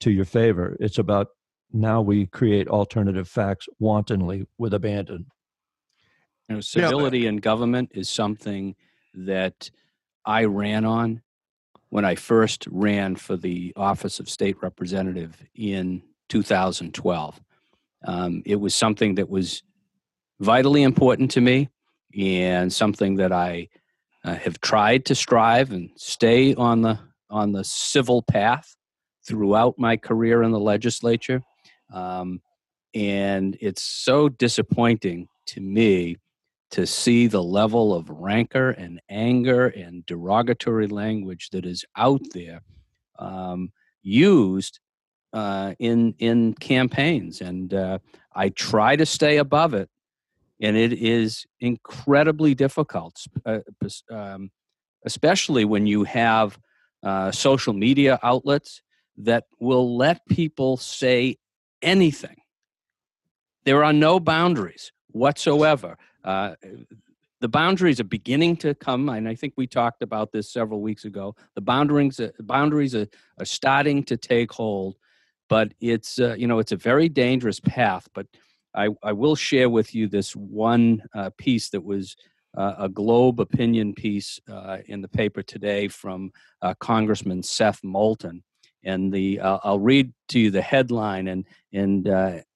[0.00, 0.76] to your favor.
[0.78, 1.28] It's about
[1.72, 5.26] now we create alternative facts wantonly with abandon.
[6.48, 8.76] You know, civility in government is something
[9.14, 9.70] that
[10.24, 11.22] I ran on
[11.88, 17.40] when I first ran for the office of state representative in 2012.
[18.06, 19.62] Um, it was something that was
[20.40, 21.68] vitally important to me
[22.16, 23.68] and something that I
[24.24, 28.76] uh, have tried to strive and stay on the on the civil path
[29.26, 31.42] throughout my career in the legislature.
[31.92, 32.40] Um,
[32.94, 36.16] and it's so disappointing to me
[36.70, 42.62] to see the level of rancor and anger and derogatory language that is out there
[43.18, 44.80] um, used
[45.32, 47.98] uh, in in campaigns, and uh,
[48.34, 49.90] I try to stay above it,
[50.60, 53.60] and it is incredibly difficult, uh,
[54.10, 54.50] um,
[55.04, 56.58] especially when you have
[57.02, 58.82] uh, social media outlets
[59.18, 61.36] that will let people say
[61.82, 62.36] anything.
[63.64, 65.96] There are no boundaries whatsoever.
[66.24, 66.54] Uh,
[67.40, 71.04] the boundaries are beginning to come, and I think we talked about this several weeks
[71.04, 71.34] ago.
[71.54, 73.06] The boundaries, uh, boundaries are,
[73.38, 74.96] are starting to take hold,
[75.48, 78.08] but it's uh, you know it's a very dangerous path.
[78.14, 78.26] But
[78.74, 82.16] I, I will share with you this one uh, piece that was
[82.56, 86.30] uh, a Globe opinion piece uh, in the paper today from
[86.62, 88.42] uh, Congressman Seth Moulton.
[88.84, 92.06] And the uh, I'll read to you the headline and and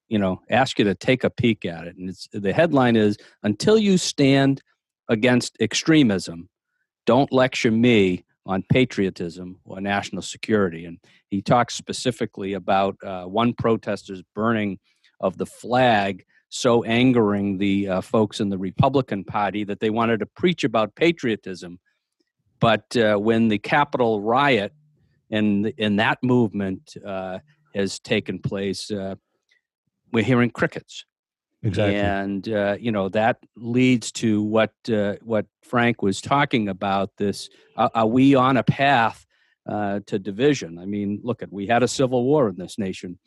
[0.09, 1.97] you know ask you to take a peek at it.
[1.97, 4.63] And it's the headline is "Until you stand
[5.09, 6.49] against extremism,
[7.07, 10.99] don't lecture me on patriotism or national security." And
[11.31, 14.79] he talks specifically about uh, one protester's burning
[15.21, 20.19] of the flag so angering the uh, folks in the Republican Party that they wanted
[20.21, 21.79] to preach about patriotism.
[22.59, 24.73] But uh, when the Capitol riot
[25.31, 27.39] and in that movement uh,
[27.75, 29.15] has taken place, uh,
[30.13, 31.05] we're hearing crickets.
[31.63, 31.97] Exactly.
[31.97, 37.11] And uh, you know that leads to what uh, what Frank was talking about.
[37.17, 39.27] This are, are we on a path
[39.67, 40.79] to division?
[40.79, 43.19] I mean, look at we had a civil war in this nation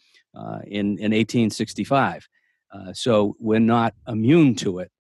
[0.65, 2.27] in in 1865.
[2.73, 4.91] Uh, so we're not immune to it.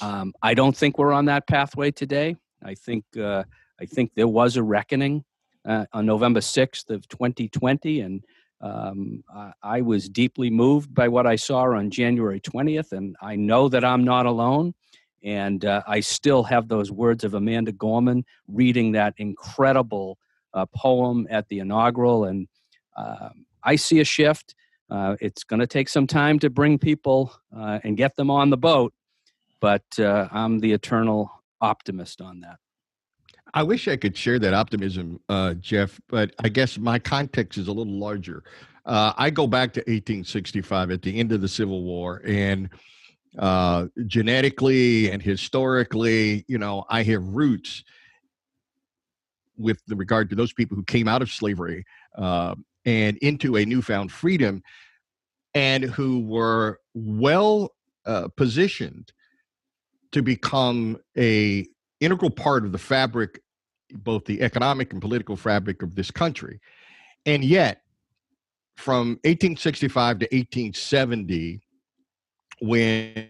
[0.00, 2.36] Um, I don't think we're on that pathway today.
[2.62, 3.44] I think uh,
[3.80, 5.24] I think there was a reckoning
[5.64, 8.22] uh, on November 6th of 2020, and
[8.60, 13.36] um, I, I, was deeply moved by what I saw on January 20th, and I
[13.36, 14.74] know that I'm not alone.
[15.22, 20.18] And uh, I still have those words of Amanda Gorman reading that incredible
[20.54, 22.48] uh, poem at the inaugural, and
[22.96, 24.54] um, I see a shift.
[24.90, 28.50] Uh, it's going to take some time to bring people uh, and get them on
[28.50, 28.92] the boat,
[29.60, 31.30] but uh, I'm the eternal
[31.60, 32.58] optimist on that.
[33.54, 37.68] I wish I could share that optimism, uh, Jeff, but I guess my context is
[37.68, 38.44] a little larger.
[38.86, 42.70] Uh, I go back to 1865 at the end of the Civil War, and
[43.38, 47.84] uh, genetically and historically, you know, I have roots
[49.56, 51.84] with regard to those people who came out of slavery
[52.16, 54.62] and into a newfound freedom
[55.54, 57.74] and who were well
[58.06, 59.12] uh, positioned
[60.12, 61.66] to become a
[62.00, 63.40] integral part of the fabric
[63.92, 66.60] both the economic and political fabric of this country
[67.26, 67.82] and yet
[68.76, 71.60] from 1865 to 1870
[72.60, 73.28] when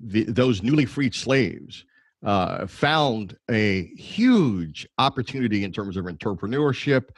[0.00, 1.84] the, those newly freed slaves
[2.24, 7.08] uh, found a huge opportunity in terms of entrepreneurship,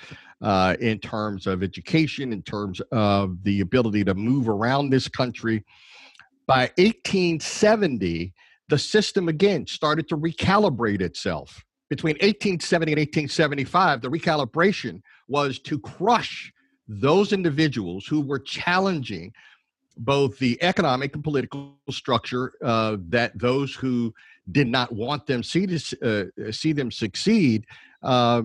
[0.43, 5.64] uh, in terms of education, in terms of the ability to move around this country.
[6.47, 8.33] By 1870,
[8.73, 11.62] the system again started to recalibrate itself.
[11.91, 16.51] Between 1870 and 1875, the recalibration was to crush
[16.89, 19.31] those individuals who were challenging
[19.99, 24.14] both the economic and political structure uh, that those who
[24.51, 27.66] did not want them see to, uh, see them succeed
[28.03, 28.41] uh,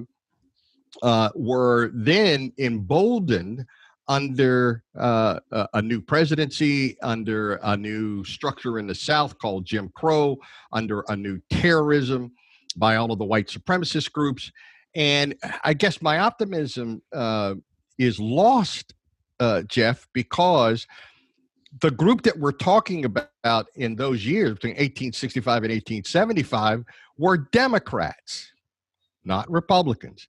[1.03, 3.65] uh, were then emboldened
[4.07, 5.39] under uh,
[5.73, 10.37] a new presidency, under a new structure in the South called Jim Crow,
[10.71, 12.31] under a new terrorism
[12.77, 14.51] by all of the white supremacist groups.
[14.95, 17.55] And I guess my optimism uh,
[17.97, 18.93] is lost,
[19.39, 20.87] uh, Jeff, because
[21.81, 26.83] the group that we're talking about in those years between 1865 and 1875
[27.17, 28.51] were Democrats,
[29.25, 30.27] not Republicans.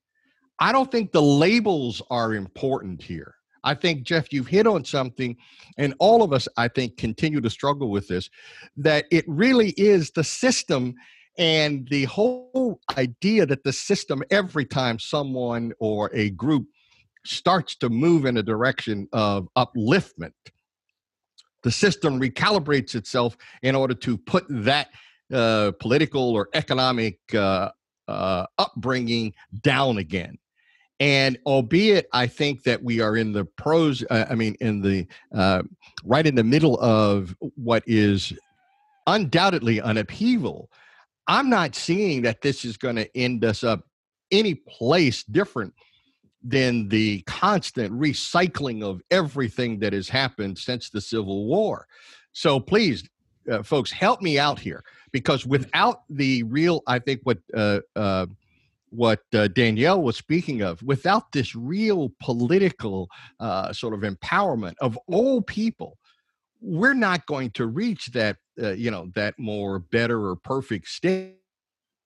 [0.59, 3.35] I don't think the labels are important here.
[3.63, 5.37] I think, Jeff, you've hit on something,
[5.77, 8.29] and all of us, I think, continue to struggle with this
[8.77, 10.95] that it really is the system
[11.37, 16.67] and the whole idea that the system, every time someone or a group
[17.25, 20.33] starts to move in a direction of upliftment,
[21.63, 24.89] the system recalibrates itself in order to put that
[25.33, 27.69] uh, political or economic uh,
[28.07, 30.37] uh, upbringing down again.
[30.99, 35.07] And albeit I think that we are in the pros, uh, I mean, in the
[35.33, 35.63] uh,
[36.03, 38.33] right in the middle of what is
[39.07, 40.69] undoubtedly an upheaval,
[41.27, 43.85] I'm not seeing that this is going to end us up
[44.31, 45.73] any place different
[46.43, 51.87] than the constant recycling of everything that has happened since the Civil War.
[52.31, 53.07] So please,
[53.51, 58.27] uh, folks, help me out here because without the real, I think what uh, uh,
[58.91, 63.09] what uh, Danielle was speaking of, without this real political
[63.39, 65.97] uh, sort of empowerment of all people,
[66.61, 71.35] we're not going to reach that uh, you know that more better or perfect state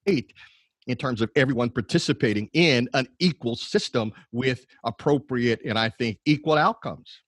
[0.06, 6.56] in terms of everyone participating in an equal system with appropriate and I think equal
[6.56, 7.22] outcomes.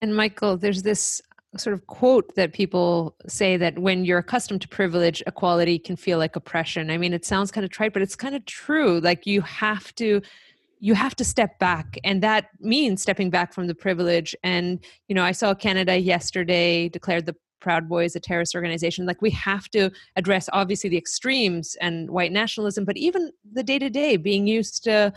[0.00, 1.22] And Michael, there's this
[1.56, 6.18] sort of quote that people say that when you're accustomed to privilege, equality can feel
[6.18, 6.90] like oppression.
[6.90, 9.00] I mean, it sounds kind of trite, but it's kind of true.
[9.00, 10.22] Like you have to
[10.84, 15.14] you have to step back and that means stepping back from the privilege and you
[15.14, 19.68] know i saw canada yesterday declared the proud boys a terrorist organization like we have
[19.68, 24.48] to address obviously the extremes and white nationalism but even the day to day being
[24.48, 25.12] used to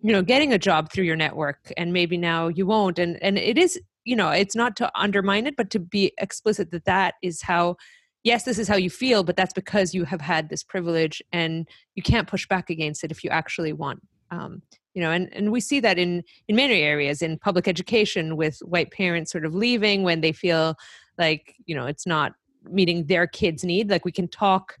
[0.00, 3.38] you know getting a job through your network and maybe now you won't and and
[3.38, 7.14] it is you know it's not to undermine it but to be explicit that that
[7.22, 7.76] is how
[8.24, 11.68] yes this is how you feel but that's because you have had this privilege and
[11.94, 14.00] you can't push back against it if you actually want
[14.30, 14.62] um,
[14.94, 18.58] you know and, and we see that in in many areas in public education with
[18.60, 20.74] white parents sort of leaving when they feel
[21.18, 22.32] like you know it's not
[22.64, 24.78] meeting their kids need like we can talk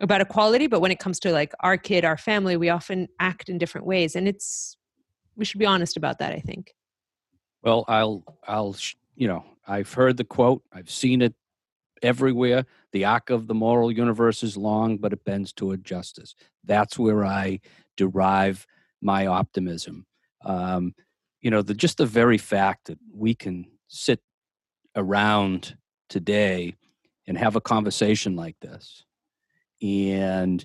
[0.00, 3.48] about equality but when it comes to like our kid our family we often act
[3.48, 4.76] in different ways and it's
[5.34, 6.74] we should be honest about that i think
[7.62, 8.76] Well, I'll, I'll,
[9.14, 11.34] you know, I've heard the quote, I've seen it
[12.02, 12.66] everywhere.
[12.92, 16.34] The arc of the moral universe is long, but it bends toward justice.
[16.64, 17.60] That's where I
[17.96, 18.66] derive
[19.00, 20.06] my optimism.
[20.44, 20.94] Um,
[21.40, 24.20] you know, the just the very fact that we can sit
[24.96, 25.76] around
[26.08, 26.74] today
[27.26, 29.04] and have a conversation like this
[29.80, 30.64] and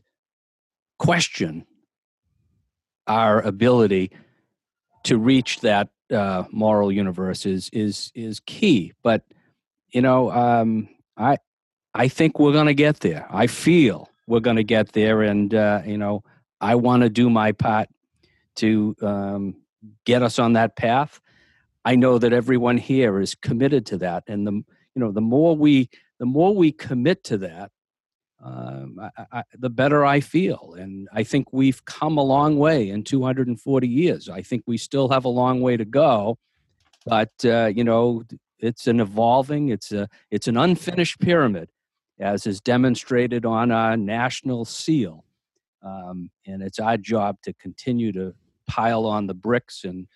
[0.99, 1.65] question
[3.05, 4.11] our ability
[5.03, 8.93] to reach that uh, moral universe is is is key.
[9.03, 9.23] But
[9.91, 11.37] you know, um, I
[11.93, 13.27] I think we're going to get there.
[13.29, 16.23] I feel we're going to get there, and uh, you know,
[16.61, 17.89] I want to do my part
[18.55, 19.55] to um,
[20.05, 21.19] get us on that path.
[21.85, 25.55] I know that everyone here is committed to that, and the you know the more
[25.55, 25.89] we
[26.19, 27.71] the more we commit to that,
[28.43, 30.75] um, I, I, the better I feel.
[30.77, 34.29] And I think we've come a long way in 240 years.
[34.29, 36.37] I think we still have a long way to go,
[37.05, 38.23] but uh, you know,
[38.59, 41.69] it's an evolving, it's a, it's an unfinished pyramid,
[42.19, 45.23] as is demonstrated on our national seal.
[45.83, 48.33] Um, and it's our job to continue to
[48.67, 49.83] pile on the bricks.
[49.83, 50.07] And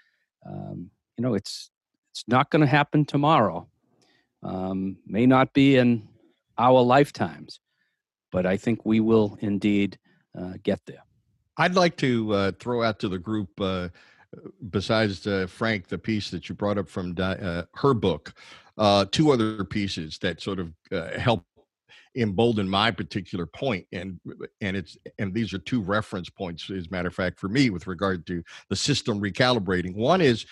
[0.46, 1.70] um, you know, it's
[2.12, 3.68] it's not going to happen tomorrow.
[4.44, 6.10] Um, may not be in
[6.58, 7.61] our lifetimes
[8.32, 9.98] but I think we will indeed
[10.38, 11.04] uh, get there.
[11.58, 13.90] I'd like to uh, throw out to the group, uh,
[14.70, 18.34] besides uh, Frank, the piece that you brought up from Di- uh, her book,
[18.78, 20.74] uh, two other pieces that sort of
[21.18, 21.44] help
[22.16, 24.20] embolden my particular point and
[24.60, 27.70] and it's and these are two reference points as a matter of fact for me
[27.70, 30.46] with regard to the system recalibrating one is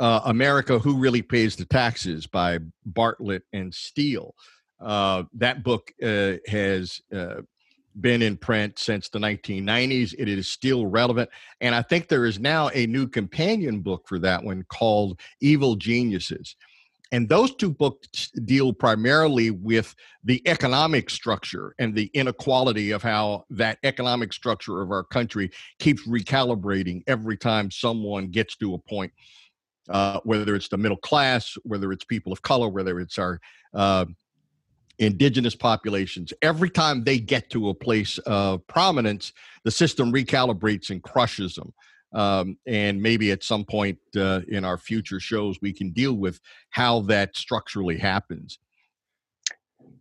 [0.00, 4.34] uh, america who really pays the taxes by barlett and steele
[4.80, 7.42] uh, that book uh, has uh,
[8.00, 10.14] been in print since the 1990s.
[10.18, 11.30] It is still relevant.
[11.60, 15.76] And I think there is now a new companion book for that one called Evil
[15.76, 16.56] Geniuses.
[17.10, 23.46] And those two books deal primarily with the economic structure and the inequality of how
[23.50, 29.10] that economic structure of our country keeps recalibrating every time someone gets to a point,
[29.88, 33.40] uh, whether it's the middle class, whether it's people of color, whether it's our
[33.72, 34.04] uh,
[34.98, 36.32] indigenous populations.
[36.42, 39.32] Every time they get to a place of prominence
[39.64, 41.72] the system recalibrates and crushes them.
[42.14, 46.40] Um, and maybe at some point uh, in our future shows we can deal with
[46.70, 48.58] how that structurally happens.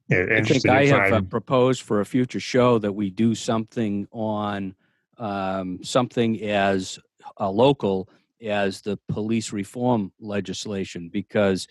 [0.08, 3.36] Yeah, I think I have uh, I'm- proposed for a future show that we do
[3.36, 4.74] something on
[5.18, 6.98] um, something as
[7.40, 8.08] uh, local
[8.42, 11.68] as the police reform legislation because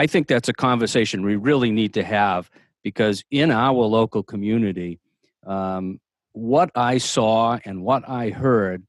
[0.00, 2.50] I think that's a conversation we really need to have
[2.82, 4.98] because in our local community,
[5.46, 6.00] um,
[6.32, 8.82] what I saw and what I heard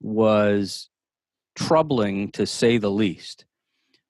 [0.00, 0.90] was
[1.54, 3.44] troubling to say the least.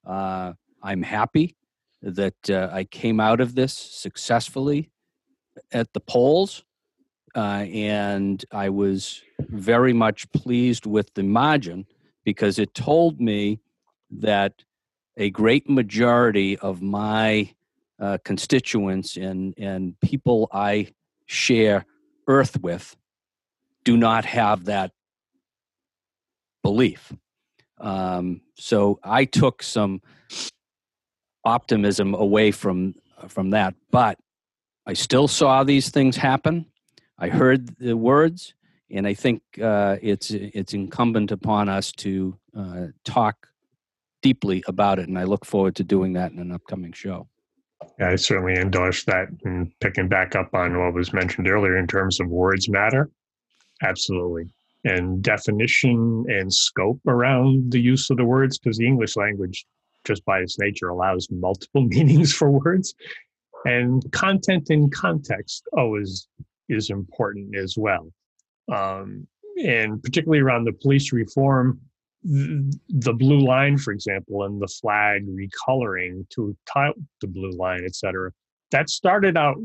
[0.07, 1.57] Uh, I'm happy
[2.01, 4.88] that uh, I came out of this successfully
[5.72, 6.64] at the polls,
[7.36, 11.84] uh, and I was very much pleased with the margin
[12.24, 13.61] because it told me
[14.11, 14.55] that
[15.20, 17.52] a great majority of my
[18.00, 20.88] uh, constituents and, and people I
[21.26, 21.84] share
[22.26, 22.96] earth with
[23.84, 24.92] do not have that
[26.62, 27.12] belief.
[27.78, 30.00] Um, so I took some
[31.44, 32.94] optimism away from
[33.28, 34.18] from that, but
[34.86, 36.64] I still saw these things happen.
[37.18, 38.54] I heard the words,
[38.90, 43.49] and I think uh, it's it's incumbent upon us to uh, talk
[44.22, 47.28] deeply about it, and I look forward to doing that in an upcoming show.
[47.98, 49.28] Yeah, I certainly endorse that.
[49.44, 53.10] And picking back up on what was mentioned earlier in terms of words matter,
[53.82, 54.52] absolutely.
[54.84, 59.66] And definition and scope around the use of the words, because the English language,
[60.04, 62.94] just by its nature, allows multiple meanings for words.
[63.64, 66.28] And content and context always
[66.68, 68.10] is important as well.
[68.72, 69.26] Um,
[69.62, 71.80] and particularly around the police reform,
[72.22, 77.94] the blue line, for example, and the flag recoloring to type the blue line, et
[77.94, 78.30] cetera,
[78.70, 79.56] that started out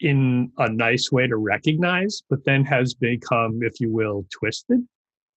[0.00, 4.80] in a nice way to recognize, but then has become, if you will, twisted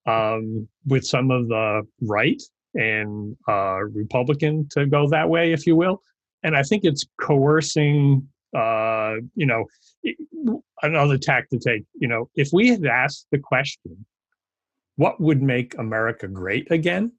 [0.05, 2.41] um, with some of the right
[2.73, 6.01] and uh, Republican to go that way, if you will.
[6.43, 9.65] And I think it's coercing, uh, you know,
[10.81, 11.83] another tack to take.
[11.93, 14.05] You know, if we had asked the question,
[14.95, 17.13] what would make America great again?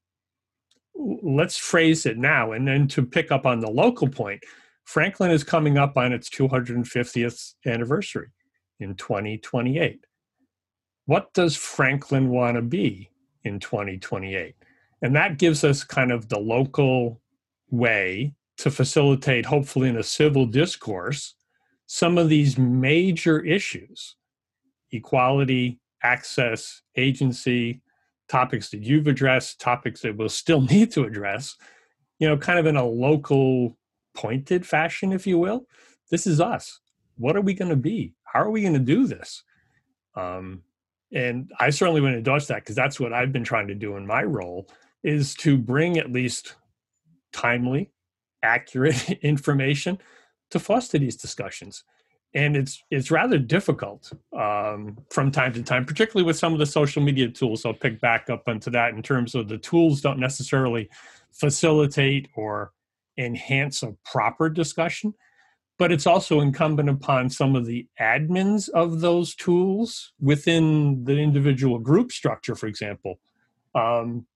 [0.94, 2.52] Let's phrase it now.
[2.52, 4.42] And then to pick up on the local point,
[4.84, 8.28] Franklin is coming up on its 250th anniversary
[8.80, 10.04] in 2028.
[11.06, 13.10] What does Franklin want to be
[13.42, 14.54] in 2028?
[15.02, 17.20] And that gives us kind of the local
[17.70, 21.34] way to facilitate, hopefully in a civil discourse,
[21.86, 24.16] some of these major issues
[24.92, 27.80] equality, access, agency,
[28.28, 31.56] topics that you've addressed, topics that we'll still need to address,
[32.18, 33.76] you know, kind of in a local
[34.14, 35.66] pointed fashion, if you will.
[36.10, 36.80] This is us.
[37.16, 38.14] What are we going to be?
[38.24, 39.42] How are we going to do this?
[40.14, 40.62] Um,
[41.12, 44.06] and I certainly would endorse that because that's what I've been trying to do in
[44.06, 44.68] my role
[45.02, 46.56] is to bring at least
[47.32, 47.92] timely,
[48.42, 49.98] accurate information
[50.50, 51.84] to foster these discussions.
[52.34, 56.66] And it's it's rather difficult um, from time to time, particularly with some of the
[56.66, 57.64] social media tools.
[57.64, 60.90] I'll pick back up onto that in terms of the tools don't necessarily
[61.32, 62.72] facilitate or
[63.16, 65.14] enhance a proper discussion
[65.78, 71.78] but it's also incumbent upon some of the admins of those tools within the individual
[71.78, 73.18] group structure for example
[73.74, 74.26] um,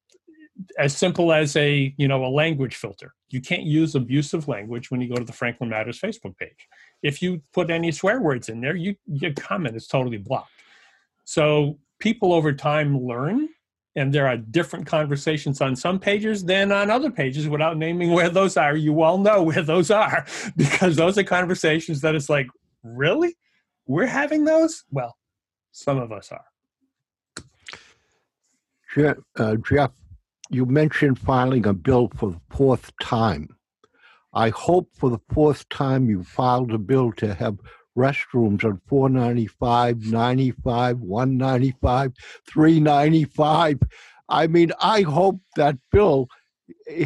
[0.78, 5.00] as simple as a you know a language filter you can't use abusive language when
[5.00, 6.68] you go to the franklin matters facebook page
[7.02, 10.50] if you put any swear words in there you your comment is totally blocked.
[11.24, 13.48] So people over time learn
[13.96, 18.30] and there are different conversations on some pages than on other pages without naming where
[18.30, 18.76] those are.
[18.76, 20.24] You all know where those are
[20.56, 22.46] because those are conversations that it's like
[22.82, 23.36] really?
[23.86, 24.84] We're having those?
[24.90, 25.16] Well
[25.72, 26.44] some of us are.
[28.94, 29.92] Jeff, uh, jeff
[30.50, 33.48] you mentioned filing a bill for the fourth time
[34.38, 37.58] i hope for the fourth time you filed a bill to have
[37.98, 42.12] restrooms on 495, 95, 195,
[42.46, 43.80] 395.
[44.28, 46.28] I mean, I hope that bill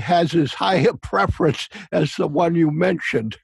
[0.00, 3.38] has as high a preference as the one you mentioned.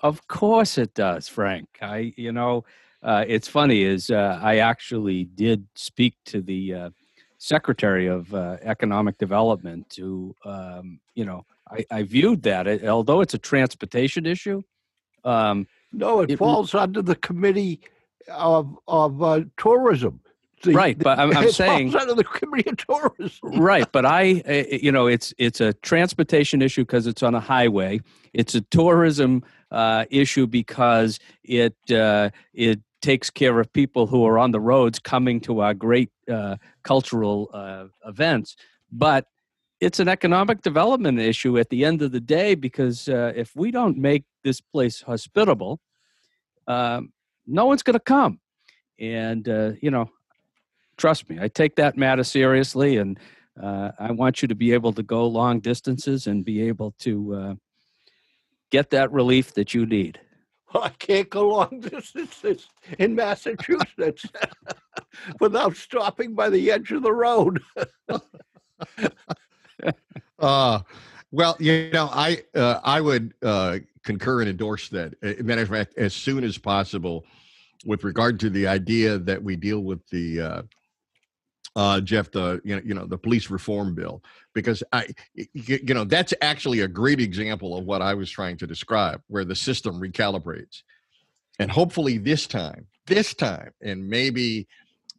[0.00, 1.68] Of course it does, Frank.
[1.80, 2.64] I, you know,
[3.02, 6.90] uh, it's funny is uh, I actually did speak to the uh,
[7.38, 13.34] Secretary of uh, Economic Development to, um, you know, I, I viewed that, although it's
[13.34, 14.62] a transportation issue,
[15.24, 17.80] um, no, it, it, falls under the committee
[18.28, 20.20] of of uh, tourism.
[20.62, 23.60] The, right, but I'm, I'm saying falls under the committee of tourism.
[23.60, 28.00] right, but I, you know, it's it's a transportation issue because it's on a highway.
[28.32, 34.38] It's a tourism uh, issue because it uh, it takes care of people who are
[34.38, 38.56] on the roads coming to our great uh, cultural uh, events.
[38.90, 39.26] But
[39.84, 43.70] it's an economic development issue at the end of the day because uh, if we
[43.70, 45.78] don't make this place hospitable,
[46.66, 47.12] um,
[47.46, 48.40] no one's going to come.
[48.98, 50.08] And, uh, you know,
[50.96, 52.96] trust me, I take that matter seriously.
[52.96, 53.18] And
[53.62, 57.34] uh, I want you to be able to go long distances and be able to
[57.34, 57.54] uh,
[58.70, 60.18] get that relief that you need.
[60.72, 62.68] Well, I can't go long distances
[62.98, 64.24] in Massachusetts
[65.40, 67.62] without stopping by the edge of the road.
[70.38, 70.80] uh,
[71.32, 75.14] well, you know, I uh, I would uh, concur and endorse that.
[75.22, 77.24] As matter of fact, as soon as possible,
[77.84, 80.62] with regard to the idea that we deal with the uh,
[81.76, 84.22] uh, Jeff, the you know, you know the police reform bill,
[84.54, 88.66] because I, you know, that's actually a great example of what I was trying to
[88.66, 90.82] describe, where the system recalibrates,
[91.58, 94.68] and hopefully this time, this time, and maybe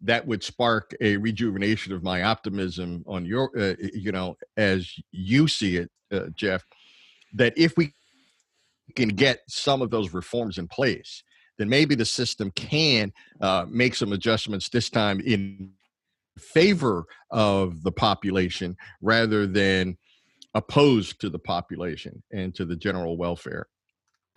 [0.02, 5.48] that would spark a rejuvenation of my optimism on your, uh, you know, as you
[5.48, 6.64] see it, uh, Jeff,
[7.34, 7.94] that if we
[8.96, 11.24] can get some of those reforms in place,
[11.58, 15.72] then maybe the system can uh, make some adjustments this time in
[16.38, 19.98] favor of the population rather than
[20.54, 23.68] opposed to the population and to the general welfare.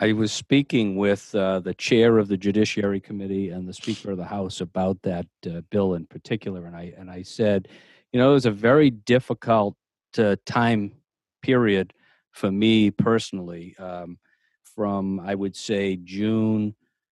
[0.01, 4.17] I was speaking with uh, the chair of the Judiciary Committee and the Speaker of
[4.17, 7.67] the House about that uh, bill in particular, and I and I said,
[8.13, 9.75] you know, it was a very difficult
[10.17, 10.93] uh, time
[11.41, 11.93] period
[12.31, 14.17] for me personally, um,
[14.63, 16.75] from I would say June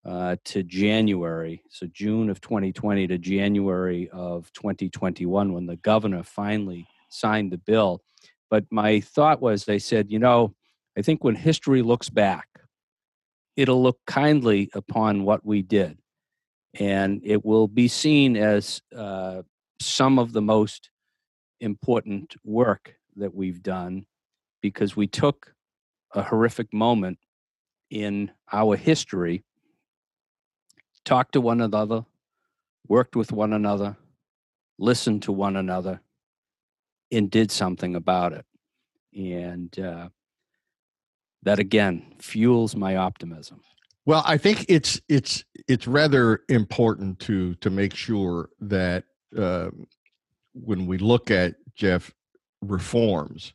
[0.06, 6.86] uh, to January, so June of 2020 to January of 2021, when the governor finally
[7.10, 8.00] signed the bill.
[8.48, 10.54] But my thought was, they said, you know,
[10.96, 12.46] I think when history looks back,
[13.56, 15.98] it'll look kindly upon what we did.
[16.74, 19.42] And it will be seen as uh,
[19.80, 20.90] some of the most
[21.60, 24.06] important work that we've done
[24.60, 25.54] because we took
[26.14, 27.18] a horrific moment
[27.90, 29.42] in our history,
[31.04, 32.04] talked to one another,
[32.88, 33.96] worked with one another,
[34.78, 36.00] listened to one another,
[37.10, 38.44] and did something about it.
[39.14, 40.08] And uh,
[41.42, 43.60] that again fuels my optimism.
[44.06, 49.04] Well, I think it's it's it's rather important to to make sure that
[49.36, 49.70] uh,
[50.54, 52.12] when we look at Jeff
[52.62, 53.52] reforms,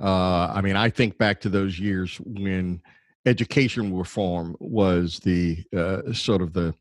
[0.00, 2.80] uh, I mean, I think back to those years when
[3.26, 6.74] education reform was the uh, sort of the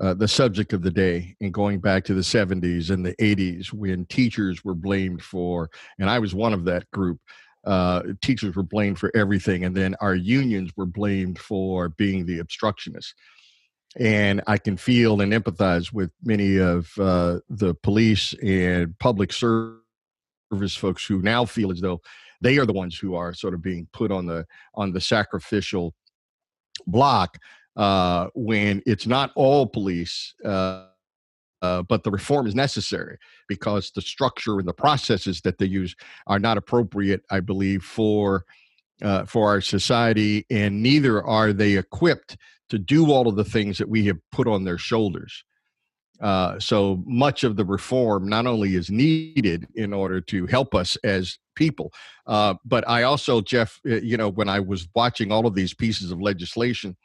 [0.00, 3.74] uh, the subject of the day, and going back to the 70s and the 80s
[3.74, 7.20] when teachers were blamed for, and I was one of that group.
[7.64, 12.38] Uh, teachers were blamed for everything, and then our unions were blamed for being the
[12.38, 13.14] obstructionists.
[13.98, 19.76] And I can feel and empathize with many of uh, the police and public service
[20.76, 22.00] folks who now feel as though
[22.40, 25.94] they are the ones who are sort of being put on the on the sacrificial
[26.86, 27.38] block
[27.76, 30.34] uh, when it's not all police.
[30.44, 30.86] Uh,
[31.62, 33.16] uh, but the reform is necessary
[33.48, 35.94] because the structure and the processes that they use
[36.26, 38.44] are not appropriate, I believe, for
[39.00, 42.36] uh, for our society, and neither are they equipped
[42.68, 45.44] to do all of the things that we have put on their shoulders.
[46.20, 50.96] Uh, so much of the reform not only is needed in order to help us
[51.02, 51.92] as people,
[52.28, 55.74] uh, but I also, Jeff, uh, you know, when I was watching all of these
[55.74, 56.96] pieces of legislation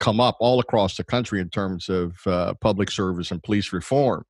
[0.00, 4.24] come up all across the country in terms of uh, public service and police reform,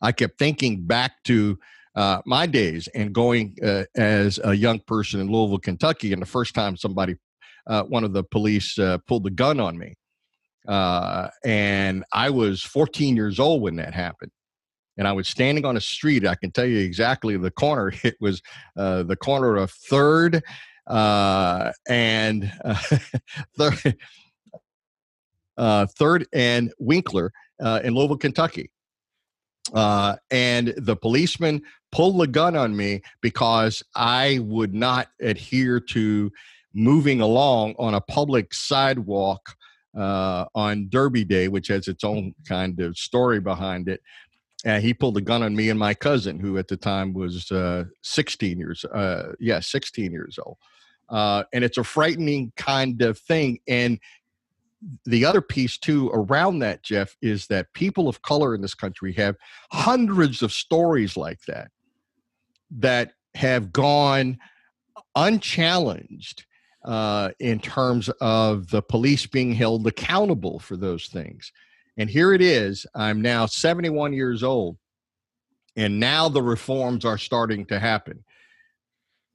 [0.00, 1.58] I kept thinking back to
[1.94, 6.26] uh, my days and going uh, as a young person in Louisville, Kentucky, and the
[6.26, 7.16] first time somebody,
[7.66, 9.94] one of the police, pulled the gun on me
[10.66, 14.30] uh, and I was 14 years old when that happened.
[14.96, 16.26] And I was standing on a street.
[16.26, 17.92] I can tell you exactly the corner.
[18.04, 18.40] It was
[18.76, 20.42] uh, the corner of Third
[20.86, 22.80] uh, and uh,
[23.58, 23.96] Third,
[25.56, 28.70] uh, Third and Winkler uh, in Louisville, Kentucky.
[29.72, 36.30] Uh, and the policeman pulled the gun on me because I would not adhere to
[36.74, 39.56] moving along on a public sidewalk
[39.96, 44.02] uh, on Derby Day, which has its own kind of story behind it.
[44.64, 47.50] And he pulled a gun on me and my cousin, who at the time was
[47.52, 50.56] uh, 16 years, uh, yeah, 16 years old.
[51.10, 53.58] Uh, and it's a frightening kind of thing.
[53.68, 54.00] And
[55.04, 59.12] the other piece too around that, Jeff, is that people of color in this country
[59.14, 59.36] have
[59.72, 61.70] hundreds of stories like that
[62.70, 64.38] that have gone
[65.14, 66.44] unchallenged
[66.84, 71.50] uh, in terms of the police being held accountable for those things.
[71.96, 72.86] And here it is.
[72.94, 74.76] I'm now 71 years old,
[75.76, 78.24] and now the reforms are starting to happen.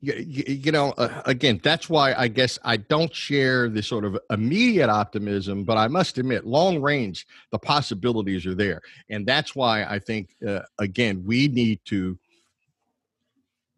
[0.02, 4.18] You, you, know, uh, again, that's why I guess I don't share the sort of
[4.30, 8.82] immediate optimism, but I must admit, long range, the possibilities are there.
[9.10, 12.18] And that's why I think, uh, again, we need to,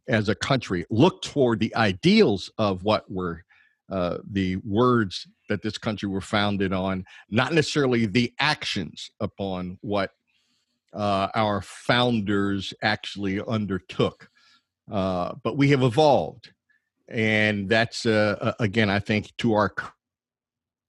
[0.08, 3.42] as a country, look toward the ideals of what we're
[3.92, 10.12] uh, the words that this country were founded on, not necessarily the actions upon what
[10.94, 14.30] uh, our founders actually undertook.
[14.92, 16.52] Uh, but we have evolved.
[17.08, 19.74] And that's, uh, again, I think to our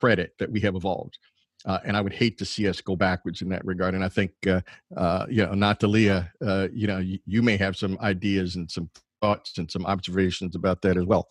[0.01, 1.19] credit that we have evolved.
[1.65, 3.95] Uh, and I would hate to see us go backwards in that regard.
[3.95, 4.61] And I think, uh,
[4.97, 8.91] uh, you know, Natalia, uh, you know, you, you, may have some ideas and some
[9.21, 11.29] thoughts and some observations about that as well.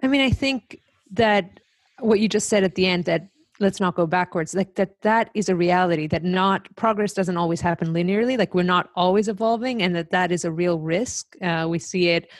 [0.00, 0.80] I mean, I think
[1.10, 1.58] that
[1.98, 3.28] what you just said at the end that
[3.60, 4.54] let's not go backwards.
[4.54, 8.62] Like that that is a reality that not progress doesn't always happen linearly like we're
[8.62, 11.34] not always evolving and that that is a real risk.
[11.42, 12.30] Uh, we see it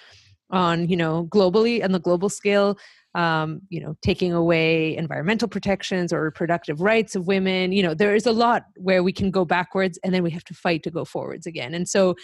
[0.51, 2.79] on you know globally on the global scale
[3.15, 7.73] um, you know taking away environmental protections or reproductive rights of women.
[7.73, 10.45] You know there is a lot where we can go backwards and then we have
[10.45, 11.75] to fight to go forwards again.
[11.75, 12.15] And so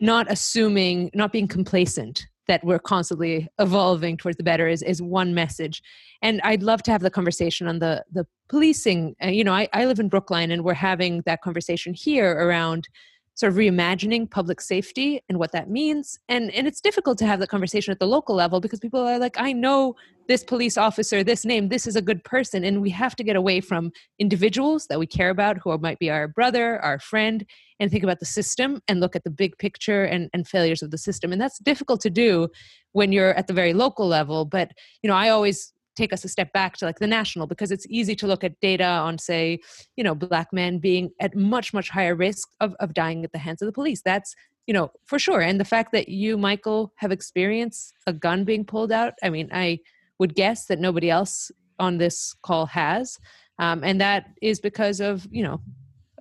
[0.00, 5.34] not assuming not being complacent that we're constantly evolving towards the better is is one
[5.34, 5.82] message
[6.22, 9.68] and i'd love to have the conversation on the the policing uh, you know I,
[9.72, 12.88] I live in brookline and we're having that conversation here around
[13.34, 16.18] sort of reimagining public safety and what that means.
[16.28, 19.18] And and it's difficult to have the conversation at the local level because people are
[19.18, 19.96] like, I know
[20.28, 22.64] this police officer, this name, this is a good person.
[22.64, 26.10] And we have to get away from individuals that we care about who might be
[26.10, 27.44] our brother, our friend,
[27.80, 30.90] and think about the system and look at the big picture and, and failures of
[30.90, 31.32] the system.
[31.32, 32.48] And that's difficult to do
[32.92, 34.44] when you're at the very local level.
[34.44, 34.72] But
[35.02, 37.86] you know, I always take us a step back to like the national because it's
[37.88, 39.58] easy to look at data on say
[39.96, 43.38] you know black men being at much much higher risk of, of dying at the
[43.38, 44.34] hands of the police that's
[44.66, 48.64] you know for sure and the fact that you michael have experienced a gun being
[48.64, 49.78] pulled out i mean i
[50.18, 53.18] would guess that nobody else on this call has
[53.58, 55.60] um, and that is because of you know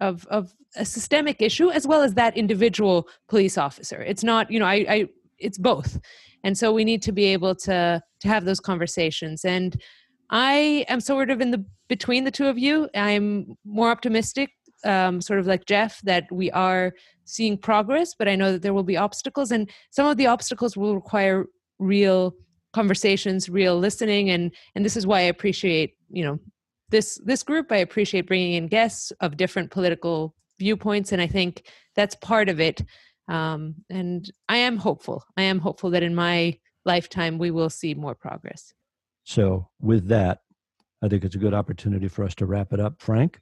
[0.02, 4.02] of of a systemic issue as well as that individual police officer.
[4.02, 5.06] It's not you know i, I
[5.40, 6.00] it's both.
[6.46, 9.46] And so we need to be able to to have those conversations.
[9.46, 9.80] And
[10.30, 12.90] i am sort of in the between the two of you.
[12.96, 14.50] I'm more optimistic
[14.86, 16.92] um, sort of like jeff that we are
[17.24, 19.52] seeing progress but i know that there will be obstacles.
[19.52, 21.46] And some of the obstacles will require
[21.80, 22.34] real
[22.74, 24.30] conversations real listening.
[24.32, 26.40] And and this is why i appreciate you know
[26.94, 31.68] this this group i appreciate bringing in guests of different political viewpoints and i think
[31.96, 32.82] that's part of it
[33.28, 35.24] um, and I am hopeful.
[35.38, 38.74] I am hopeful that in my lifetime we will see more progress.
[39.24, 40.40] So, with that,
[41.02, 43.02] I think it's a good opportunity for us to wrap it up.
[43.02, 43.40] Frank?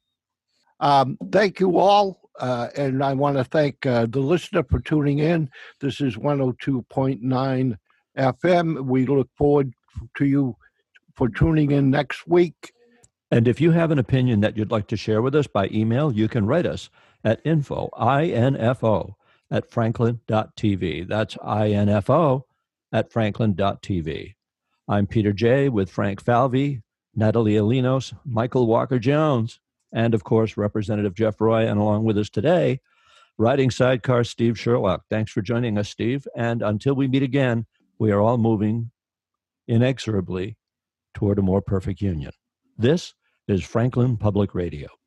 [0.80, 2.20] Um, thank you all.
[2.39, 5.49] Uh, and I want to thank uh, the listener for tuning in.
[5.80, 7.78] This is 102.9
[8.18, 8.86] FM.
[8.86, 9.74] We look forward
[10.18, 10.56] to you
[11.16, 12.72] for tuning in next week.
[13.34, 16.12] And if you have an opinion that you'd like to share with us by email,
[16.12, 16.90] you can write us
[17.24, 19.16] at info, I-N-F-O,
[19.50, 21.08] at franklin.tv.
[21.08, 22.46] That's info
[22.92, 24.36] at franklin.tv.
[24.90, 26.82] I'm Peter Jay with Frank Falvey,
[27.16, 29.62] Natalia Linos, Michael Walker Jones,
[29.94, 31.66] and of course, Representative Jeff Roy.
[31.66, 32.82] And along with us today,
[33.38, 35.04] riding sidecar Steve Sherlock.
[35.10, 36.28] Thanks for joining us, Steve.
[36.36, 37.66] And until we meet again,
[37.98, 38.92] we are all moving
[39.70, 40.58] inexorably
[41.14, 42.34] toward a more perfect union.
[42.78, 43.14] This
[43.48, 45.01] is Franklin Public Radio.